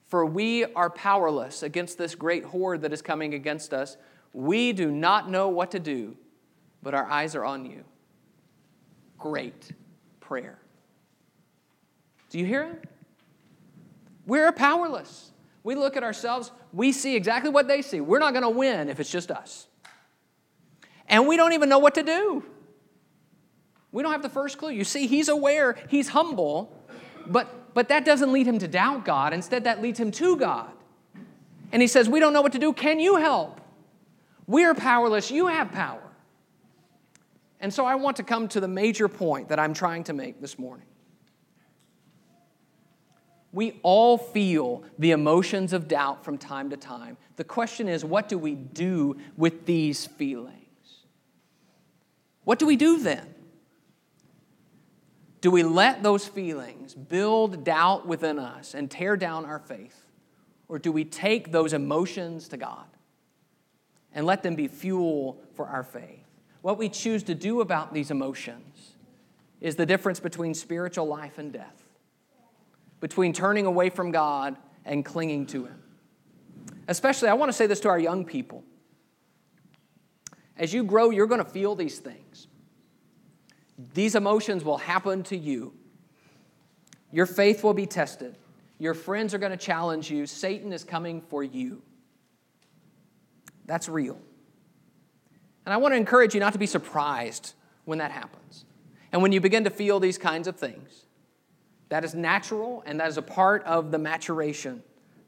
For 0.07 0.27
we 0.27 0.64
are 0.64 0.90
powerless 0.90 1.62
against 1.62 1.96
this 1.96 2.14
great 2.14 2.44
horde 2.44 2.83
that 2.83 2.92
is 2.92 3.01
coming 3.01 3.35
against 3.35 3.72
us. 3.72 3.96
We 4.33 4.72
do 4.72 4.90
not 4.90 5.31
know 5.31 5.48
what 5.48 5.70
to 5.70 5.81
do, 5.81 6.16
but 6.83 6.94
our 6.94 7.07
eyes 7.07 7.35
are 7.35 7.44
on 7.44 7.64
you. 7.64 7.85
Great 9.18 9.72
prayer. 10.20 10.59
Do 12.29 12.38
you 12.38 12.44
hear 12.44 12.64
it? 12.64 12.85
We're 14.27 14.53
powerless. 14.53 15.33
We 15.64 15.75
look 15.75 15.96
at 15.96 16.03
ourselves, 16.03 16.51
we 16.72 16.92
see 16.92 17.14
exactly 17.16 17.51
what 17.51 17.68
they 17.68 17.83
see. 17.83 18.01
We're 18.01 18.18
not 18.18 18.33
going 18.33 18.42
to 18.42 18.51
win 18.51 18.88
if 18.88 19.01
it's 19.01 19.11
just 19.11 19.31
us. 19.31 19.68
And 21.09 21.27
we 21.27 21.37
don't 21.37 21.53
even 21.53 21.68
know 21.68 21.79
what 21.79 21.94
to 21.94 22.03
do. 22.03 22.44
We 23.93 24.03
don't 24.03 24.13
have 24.13 24.23
the 24.23 24.31
first 24.31 24.59
clue. 24.59 24.71
You 24.71 24.85
see, 24.85 25.07
he's 25.07 25.29
aware, 25.29 25.77
he's 25.89 26.09
humble, 26.09 26.75
but, 27.27 27.75
but 27.75 27.89
that 27.89 28.05
doesn't 28.05 28.33
lead 28.33 28.47
him 28.47 28.59
to 28.59 28.67
doubt 28.67 29.05
God. 29.05 29.35
Instead, 29.35 29.65
that 29.65 29.83
leads 29.83 30.01
him 30.01 30.11
to 30.13 30.37
God. 30.37 30.71
And 31.71 31.81
he 31.81 31.89
says, 31.89 32.09
We 32.09 32.19
don't 32.19 32.33
know 32.33 32.43
what 32.43 32.53
to 32.53 32.59
do. 32.59 32.73
Can 32.73 32.99
you 32.99 33.17
help? 33.17 33.61
We 34.47 34.65
are 34.65 34.75
powerless. 34.75 35.31
You 35.31 35.47
have 35.47 35.71
power. 35.71 36.03
And 37.61 37.73
so 37.73 37.87
I 37.87 37.95
want 37.95 38.17
to 38.17 38.25
come 38.25 38.49
to 38.49 38.61
the 38.61 38.69
major 38.69 39.09
point 39.09 39.49
that 39.51 39.61
I'm 39.61 39.73
trying 39.73 40.05
to 40.05 40.13
make 40.13 40.41
this 40.41 40.59
morning. 40.59 40.87
We 43.53 43.79
all 43.83 44.17
feel 44.19 44.83
the 44.99 45.11
emotions 45.11 45.73
of 45.73 45.87
doubt 45.87 46.25
from 46.25 46.39
time 46.39 46.71
to 46.71 46.77
time. 46.77 47.19
The 47.37 47.45
question 47.45 47.89
is, 47.89 48.05
what 48.05 48.29
do 48.29 48.39
we 48.39 48.55
do 48.55 49.19
with 49.37 49.67
these 49.67 50.07
feelings? 50.07 50.57
What 52.45 52.59
do 52.59 52.67
we 52.67 52.77
do 52.77 52.99
then? 52.99 53.32
Do 55.43 55.51
we 55.51 55.65
let 55.65 56.05
those 56.05 56.27
feelings 56.27 56.95
build 56.95 57.65
doubt 57.65 58.07
within 58.07 58.39
us 58.39 58.75
and 58.75 58.89
tear 58.89 59.17
down 59.17 59.45
our 59.45 59.59
faith? 59.59 60.07
Or 60.69 60.79
do 60.79 60.93
we 60.93 61.05
take 61.05 61.51
those 61.51 61.73
emotions 61.73 62.49
to 62.49 62.57
God 62.57 62.87
and 64.15 64.25
let 64.25 64.45
them 64.45 64.55
be 64.55 64.69
fuel 64.69 65.43
for 65.55 65.67
our 65.67 65.83
faith? 65.83 66.25
What 66.63 66.79
we 66.79 66.89
choose 66.89 67.25
to 67.25 67.35
do 67.35 67.61
about 67.61 67.93
these 67.93 68.13
emotions 68.13 68.93
is 69.61 69.75
the 69.75 69.85
difference 69.85 70.21
between 70.21 70.55
spiritual 70.55 71.07
life 71.07 71.39
and 71.39 71.53
death, 71.53 71.83
between 73.01 73.33
turning 73.33 73.67
away 73.67 73.91
from 73.91 74.13
God 74.13 74.57
and 74.85 75.05
clinging 75.05 75.47
to 75.47 75.67
Him. 75.67 75.83
Especially, 76.87 77.29
I 77.29 77.35
want 77.35 77.49
to 77.49 77.53
say 77.53 77.67
this 77.67 77.81
to 77.81 77.89
our 77.89 77.99
young 77.99 78.25
people. 78.25 78.63
As 80.57 80.73
you 80.73 80.85
grow, 80.85 81.11
you're 81.11 81.27
going 81.27 81.45
to 81.45 81.51
feel 81.51 81.75
these 81.75 81.99
things. 81.99 82.47
These 83.95 84.14
emotions 84.14 84.64
will 84.64 84.79
happen 84.79 85.23
to 85.25 85.37
you. 85.37 85.73
Your 87.11 87.27
faith 87.27 87.62
will 87.62 87.75
be 87.75 87.87
tested. 87.87 88.38
Your 88.79 88.95
friends 88.95 89.35
are 89.35 89.38
going 89.38 89.53
to 89.53 89.59
challenge 89.59 90.11
you. 90.11 90.27
Satan 90.27 90.73
is 90.73 90.85
coming 90.85 91.21
for 91.21 91.42
you. 91.42 91.83
That's 93.66 93.88
real. 93.88 94.18
And 95.64 95.73
I 95.73 95.77
want 95.77 95.92
to 95.92 95.97
encourage 95.97 96.35
you 96.35 96.40
not 96.40 96.53
to 96.55 96.59
be 96.59 96.66
surprised 96.66 97.55
when 97.85 97.99
that 97.99 98.11
happens. 98.11 98.64
And 99.12 99.23
when 99.23 99.33
you 99.33 99.40
begin 99.40 99.64
to 99.64 99.71
feel 99.71 100.01
these 100.01 100.18
kinds 100.18 100.49
of 100.49 100.57
things, 100.57 101.07
that 101.90 102.05
is 102.05 102.14
natural 102.14 102.83
and 102.87 102.99
that 103.01 103.09
is 103.09 103.18
a 103.18 103.23
part 103.23 103.62
of 103.64 103.90
the 103.90 103.99
maturation 103.99 104.83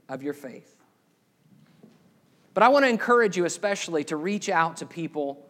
of 0.09 0.23
your 0.23 0.33
faith. 0.33 0.75
But 2.55 2.63
I 2.63 2.69
want 2.69 2.85
to 2.85 2.89
encourage 2.89 3.37
you, 3.37 3.45
especially, 3.45 4.05
to 4.05 4.17
reach 4.17 4.49
out 4.49 4.79
to 4.79 4.87
people 4.87 5.45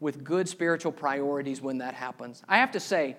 with 0.00 0.22
good 0.24 0.48
spiritual 0.48 0.92
priorities 0.92 1.60
when 1.60 1.78
that 1.78 1.94
happens. 1.94 2.42
I 2.48 2.58
have 2.58 2.72
to 2.72 2.80
say, 2.80 3.16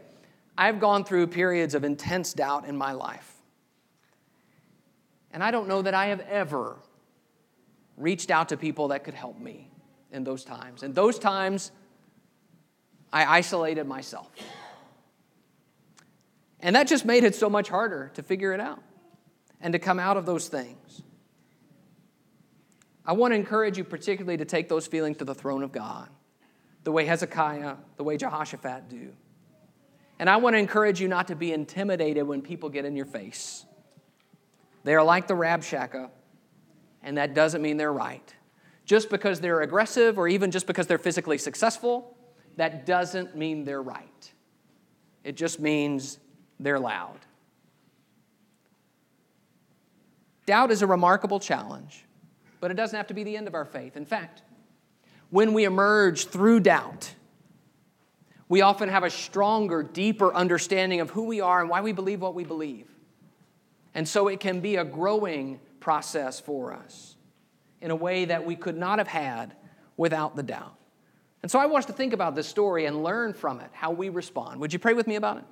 I've 0.57 0.79
gone 0.79 1.03
through 1.03 1.27
periods 1.27 1.75
of 1.75 1.83
intense 1.83 2.33
doubt 2.33 2.65
in 2.65 2.75
my 2.77 2.93
life. 2.93 3.33
And 5.31 5.43
I 5.43 5.51
don't 5.51 5.67
know 5.67 5.81
that 5.81 5.93
I 5.93 6.07
have 6.07 6.21
ever 6.21 6.77
reached 7.97 8.31
out 8.31 8.49
to 8.49 8.57
people 8.57 8.89
that 8.89 9.03
could 9.03 9.13
help 9.13 9.39
me 9.39 9.69
in 10.11 10.23
those 10.23 10.43
times. 10.43 10.83
In 10.83 10.93
those 10.93 11.19
times, 11.19 11.71
I 13.11 13.25
isolated 13.25 13.85
myself. 13.85 14.31
And 16.61 16.75
that 16.75 16.87
just 16.87 17.05
made 17.05 17.23
it 17.23 17.35
so 17.35 17.49
much 17.49 17.69
harder 17.69 18.11
to 18.15 18.23
figure 18.23 18.53
it 18.53 18.59
out 18.59 18.81
and 19.61 19.73
to 19.73 19.79
come 19.79 19.99
out 19.99 20.17
of 20.17 20.25
those 20.25 20.47
things. 20.47 21.01
I 23.05 23.13
want 23.13 23.31
to 23.31 23.35
encourage 23.35 23.77
you, 23.77 23.83
particularly, 23.83 24.37
to 24.37 24.45
take 24.45 24.69
those 24.69 24.87
feelings 24.87 25.17
to 25.17 25.25
the 25.25 25.33
throne 25.33 25.63
of 25.63 25.71
God, 25.71 26.09
the 26.89 26.93
way 26.93 27.05
Hezekiah, 27.05 27.75
the 27.97 28.03
way 28.03 28.17
Jehoshaphat 28.17 28.89
do. 28.89 29.13
And 30.17 30.27
I 30.27 30.37
want 30.37 30.55
to 30.55 30.57
encourage 30.57 30.99
you 30.99 31.07
not 31.07 31.27
to 31.27 31.35
be 31.35 31.53
intimidated 31.53 32.25
when 32.25 32.41
people 32.41 32.67
get 32.67 32.83
in 32.83 32.95
your 32.95 33.05
face. 33.05 33.63
They 34.85 34.95
are 34.95 35.03
like 35.03 35.27
the 35.27 35.35
Rabshakeh, 35.35 36.09
and 37.03 37.17
that 37.19 37.35
doesn't 37.35 37.61
mean 37.61 37.77
they're 37.77 37.93
right. 37.93 38.33
Just 38.85 39.11
because 39.11 39.39
they're 39.39 39.61
aggressive 39.61 40.17
or 40.17 40.27
even 40.27 40.49
just 40.49 40.65
because 40.65 40.87
they're 40.87 40.97
physically 40.97 41.37
successful, 41.37 42.17
that 42.55 42.87
doesn't 42.87 43.35
mean 43.35 43.65
they're 43.65 43.83
right. 43.83 44.31
It 45.23 45.37
just 45.37 45.59
means 45.59 46.17
they're 46.59 46.79
loud. 46.79 47.19
Doubt 50.47 50.71
is 50.71 50.81
a 50.81 50.87
remarkable 50.87 51.39
challenge, 51.39 52.03
but 52.59 52.71
it 52.71 52.73
doesn't 52.73 52.97
have 52.97 53.05
to 53.05 53.13
be 53.13 53.23
the 53.23 53.37
end 53.37 53.47
of 53.47 53.53
our 53.53 53.65
faith. 53.65 53.95
In 53.95 54.05
fact, 54.05 54.41
when 55.29 55.53
we 55.53 55.65
emerge 55.65 56.25
through 56.27 56.61
doubt, 56.61 57.13
we 58.47 58.61
often 58.61 58.89
have 58.89 59.03
a 59.03 59.09
stronger, 59.09 59.83
deeper 59.83 60.33
understanding 60.33 61.01
of 61.01 61.11
who 61.11 61.25
we 61.25 61.39
are 61.39 61.61
and 61.61 61.69
why 61.69 61.81
we 61.81 61.91
believe 61.91 62.21
what 62.21 62.33
we 62.33 62.43
believe. 62.43 62.87
And 63.93 64.07
so 64.07 64.27
it 64.27 64.39
can 64.39 64.59
be 64.59 64.75
a 64.75 64.83
growing 64.83 65.59
process 65.79 66.39
for 66.39 66.73
us 66.73 67.15
in 67.81 67.91
a 67.91 67.95
way 67.95 68.25
that 68.25 68.45
we 68.45 68.55
could 68.55 68.77
not 68.77 68.97
have 68.97 69.07
had 69.07 69.55
without 69.97 70.35
the 70.35 70.43
doubt. 70.43 70.75
And 71.41 71.51
so 71.51 71.59
I 71.59 71.67
want 71.67 71.83
us 71.83 71.85
to 71.85 71.93
think 71.93 72.13
about 72.13 72.35
this 72.35 72.47
story 72.47 72.85
and 72.85 73.03
learn 73.03 73.33
from 73.33 73.61
it 73.61 73.69
how 73.71 73.91
we 73.91 74.09
respond. 74.09 74.59
Would 74.59 74.73
you 74.73 74.79
pray 74.79 74.93
with 74.93 75.07
me 75.07 75.15
about 75.15 75.37
it? 75.37 75.43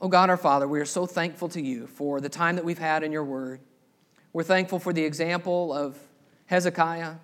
Oh 0.00 0.08
God, 0.08 0.28
our 0.28 0.36
Father, 0.36 0.66
we 0.66 0.80
are 0.80 0.86
so 0.86 1.06
thankful 1.06 1.48
to 1.50 1.62
you 1.62 1.86
for 1.86 2.20
the 2.20 2.28
time 2.28 2.56
that 2.56 2.64
we've 2.64 2.78
had 2.78 3.02
in 3.02 3.12
your 3.12 3.24
word. 3.24 3.60
We're 4.32 4.42
thankful 4.42 4.78
for 4.78 4.92
the 4.92 5.04
example 5.04 5.72
of 5.72 5.96
Hezekiah 6.46 7.14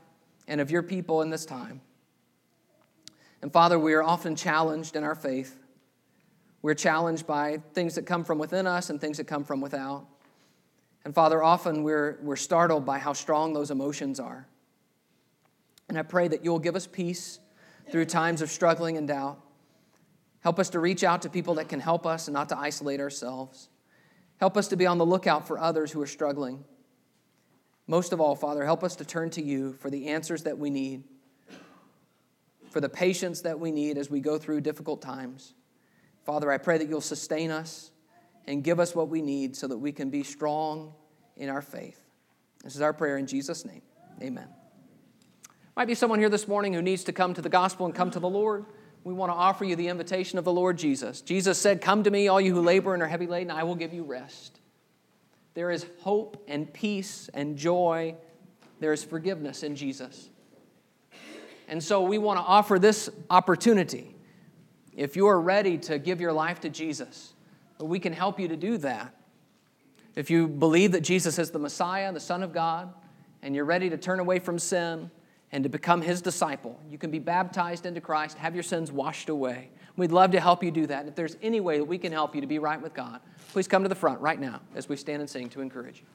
and 0.51 0.61
of 0.61 0.71
your 0.71 0.83
people 0.83 1.23
in 1.23 1.31
this 1.31 1.47
time. 1.47 1.81
And 3.41 3.53
Father, 3.53 3.79
we 3.79 3.95
are 3.95 4.03
often 4.03 4.35
challenged 4.35 4.97
in 4.97 5.05
our 5.05 5.15
faith. 5.15 5.57
We're 6.61 6.75
challenged 6.75 7.27
by 7.27 7.63
things 7.73 7.95
that 7.95 8.05
come 8.05 8.25
from 8.25 8.39
within 8.39 8.67
us 8.67 8.91
and 8.91 9.01
things 9.01 9.17
that 9.17 9.29
come 9.29 9.45
from 9.45 9.61
without. 9.61 10.07
And 11.05 11.15
Father, 11.15 11.43
often 11.43 11.85
we're, 11.85 12.19
we're 12.21 12.37
startled 12.37 12.85
by 12.85 12.99
how 12.99 13.13
strong 13.13 13.55
those 13.55 13.71
emotions 13.71 14.19
are. 14.19 14.47
And 15.89 15.97
I 15.97 16.03
pray 16.03 16.27
that 16.29 16.45
you'll 16.45 16.59
give 16.59 16.77
us 16.77 16.87
peace 16.87 17.39
through 17.91 18.07
times 18.07 18.43
of 18.43 18.51
struggling 18.51 18.99
and 18.99 19.07
doubt. 19.07 19.41
Help 20.41 20.59
us 20.59 20.69
to 20.71 20.81
reach 20.81 21.05
out 21.05 21.23
to 21.23 21.31
people 21.31 21.55
that 21.55 21.69
can 21.69 21.81
help 21.81 22.07
us 22.07 22.27
and 22.27 22.35
not 22.35 22.49
to 22.49 22.59
isolate 22.59 23.01
ourselves. 23.01 23.69
Help 24.39 24.57
us 24.57 24.67
to 24.69 24.77
be 24.77 24.87
on 24.87 24.99
the 24.99 25.07
lookout 25.07 25.47
for 25.47 25.59
others 25.59 25.93
who 25.93 26.03
are 26.03 26.07
struggling. 26.07 26.65
Most 27.91 28.13
of 28.13 28.21
all, 28.21 28.37
Father, 28.37 28.65
help 28.65 28.85
us 28.85 28.95
to 28.95 29.05
turn 29.05 29.31
to 29.31 29.43
you 29.43 29.73
for 29.73 29.91
the 29.91 30.07
answers 30.07 30.45
that 30.45 30.57
we 30.57 30.71
need, 30.71 31.03
for 32.71 32.81
the 32.81 32.89
patience 32.89 33.41
that 33.41 33.59
we 33.59 33.73
need 33.73 33.99
as 33.99 34.09
we 34.09 34.21
go 34.21 34.39
through 34.39 34.61
difficult 34.61 35.03
times. 35.03 35.55
Father, 36.25 36.53
I 36.53 36.59
pray 36.59 36.79
that 36.79 36.89
you'll 36.89 37.01
sustain 37.01 37.51
us 37.51 37.91
and 38.47 38.63
give 38.63 38.79
us 38.79 38.95
what 38.95 39.09
we 39.09 39.21
need 39.21 39.57
so 39.57 39.67
that 39.67 39.77
we 39.77 39.91
can 39.91 40.09
be 40.09 40.23
strong 40.23 40.95
in 41.37 41.49
our 41.49 41.61
faith. 41.61 42.01
This 42.63 42.77
is 42.77 42.81
our 42.81 42.93
prayer 42.93 43.17
in 43.17 43.27
Jesus' 43.27 43.65
name. 43.65 43.83
Amen. 44.23 44.47
Might 45.75 45.89
be 45.89 45.97
someone 45.97 46.21
here 46.21 46.29
this 46.29 46.47
morning 46.47 46.73
who 46.73 46.83
needs 46.83 47.03
to 47.03 47.13
come 47.13 47.35
to 47.35 47.43
the 47.43 47.49
gospel 47.49 47.87
and 47.87 47.95
come 47.95 48.13
to 48.13 48.21
the 48.21 48.29
Lord. 48.29 48.67
We 49.03 49.15
want 49.15 49.33
to 49.33 49.37
offer 49.37 49.65
you 49.65 49.75
the 49.75 49.89
invitation 49.89 50.39
of 50.39 50.45
the 50.45 50.53
Lord 50.53 50.79
Jesus. 50.79 51.23
Jesus 51.23 51.59
said, 51.59 51.81
Come 51.81 52.05
to 52.05 52.11
me, 52.13 52.29
all 52.29 52.41
you 52.41 52.55
who 52.55 52.63
labor 52.63 52.95
and 52.95 53.03
are 53.03 53.09
heavy 53.09 53.27
laden, 53.27 53.51
I 53.51 53.65
will 53.65 53.75
give 53.75 53.93
you 53.93 54.05
rest. 54.05 54.60
There 55.55 55.71
is 55.71 55.87
hope 56.01 56.43
and 56.49 56.73
peace 56.73 57.29
and 57.35 57.57
joy. 57.57 58.15
There 58.79 58.93
is 58.93 59.05
forgiveness 59.05 59.63
in 59.63 59.77
Jesus. 59.77 60.31
And 61.69 61.83
so 61.83 62.03
we 62.03 62.19
want 62.19 62.39
to 62.39 62.45
offer 62.45 62.79
this 62.79 63.09
opportunity. 63.29 64.15
If 64.97 65.17
you 65.17 65.29
are 65.29 65.41
ready 65.41 65.79
to 65.79 65.99
give 65.99 66.21
your 66.21 66.33
life 66.33 66.61
to 66.61 66.69
Jesus, 66.69 67.33
we 67.79 67.99
can 67.99 68.13
help 68.13 68.41
you 68.41 68.49
to 68.49 68.57
do 68.57 68.77
that. 68.79 69.15
If 70.17 70.31
you 70.31 70.49
believe 70.49 70.93
that 70.93 71.03
Jesus 71.03 71.39
is 71.39 71.51
the 71.51 71.59
Messiah, 71.59 72.13
the 72.13 72.21
Son 72.21 72.43
of 72.43 72.53
God, 72.53 72.93
and 73.43 73.55
you're 73.55 73.65
ready 73.65 73.89
to 73.91 73.97
turn 73.97 74.21
away 74.21 74.39
from 74.39 74.59
sin 74.59 75.11
and 75.53 75.65
to 75.65 75.71
become 75.71 76.03
his 76.03 76.21
disciple, 76.21 76.81
you 76.89 76.99
can 76.99 77.11
be 77.11 77.19
baptized 77.19 77.87
into 77.87 78.01
Christ, 78.01 78.37
have 78.39 78.55
your 78.55 78.63
sins 78.63 78.91
washed 78.91 79.29
away. 79.29 79.71
We'd 80.01 80.13
love 80.13 80.31
to 80.31 80.41
help 80.41 80.65
you 80.65 80.71
do 80.71 80.87
that. 80.87 81.09
If 81.09 81.15
there's 81.15 81.37
any 81.43 81.61
way 81.61 81.77
that 81.77 81.85
we 81.85 81.99
can 81.99 82.11
help 82.11 82.35
you 82.35 82.41
to 82.41 82.47
be 82.47 82.59
right 82.59 82.81
with 82.81 82.95
God, 82.95 83.21
please 83.53 83.69
come 83.69 83.83
to 83.83 83.89
the 83.91 83.95
front 83.95 84.19
right 84.19 84.41
now 84.41 84.63
as 84.75 84.89
we 84.89 84.97
stand 84.97 85.21
and 85.21 85.29
sing 85.29 85.51
to 85.51 85.61
encourage 85.61 85.99
you. 85.99 86.07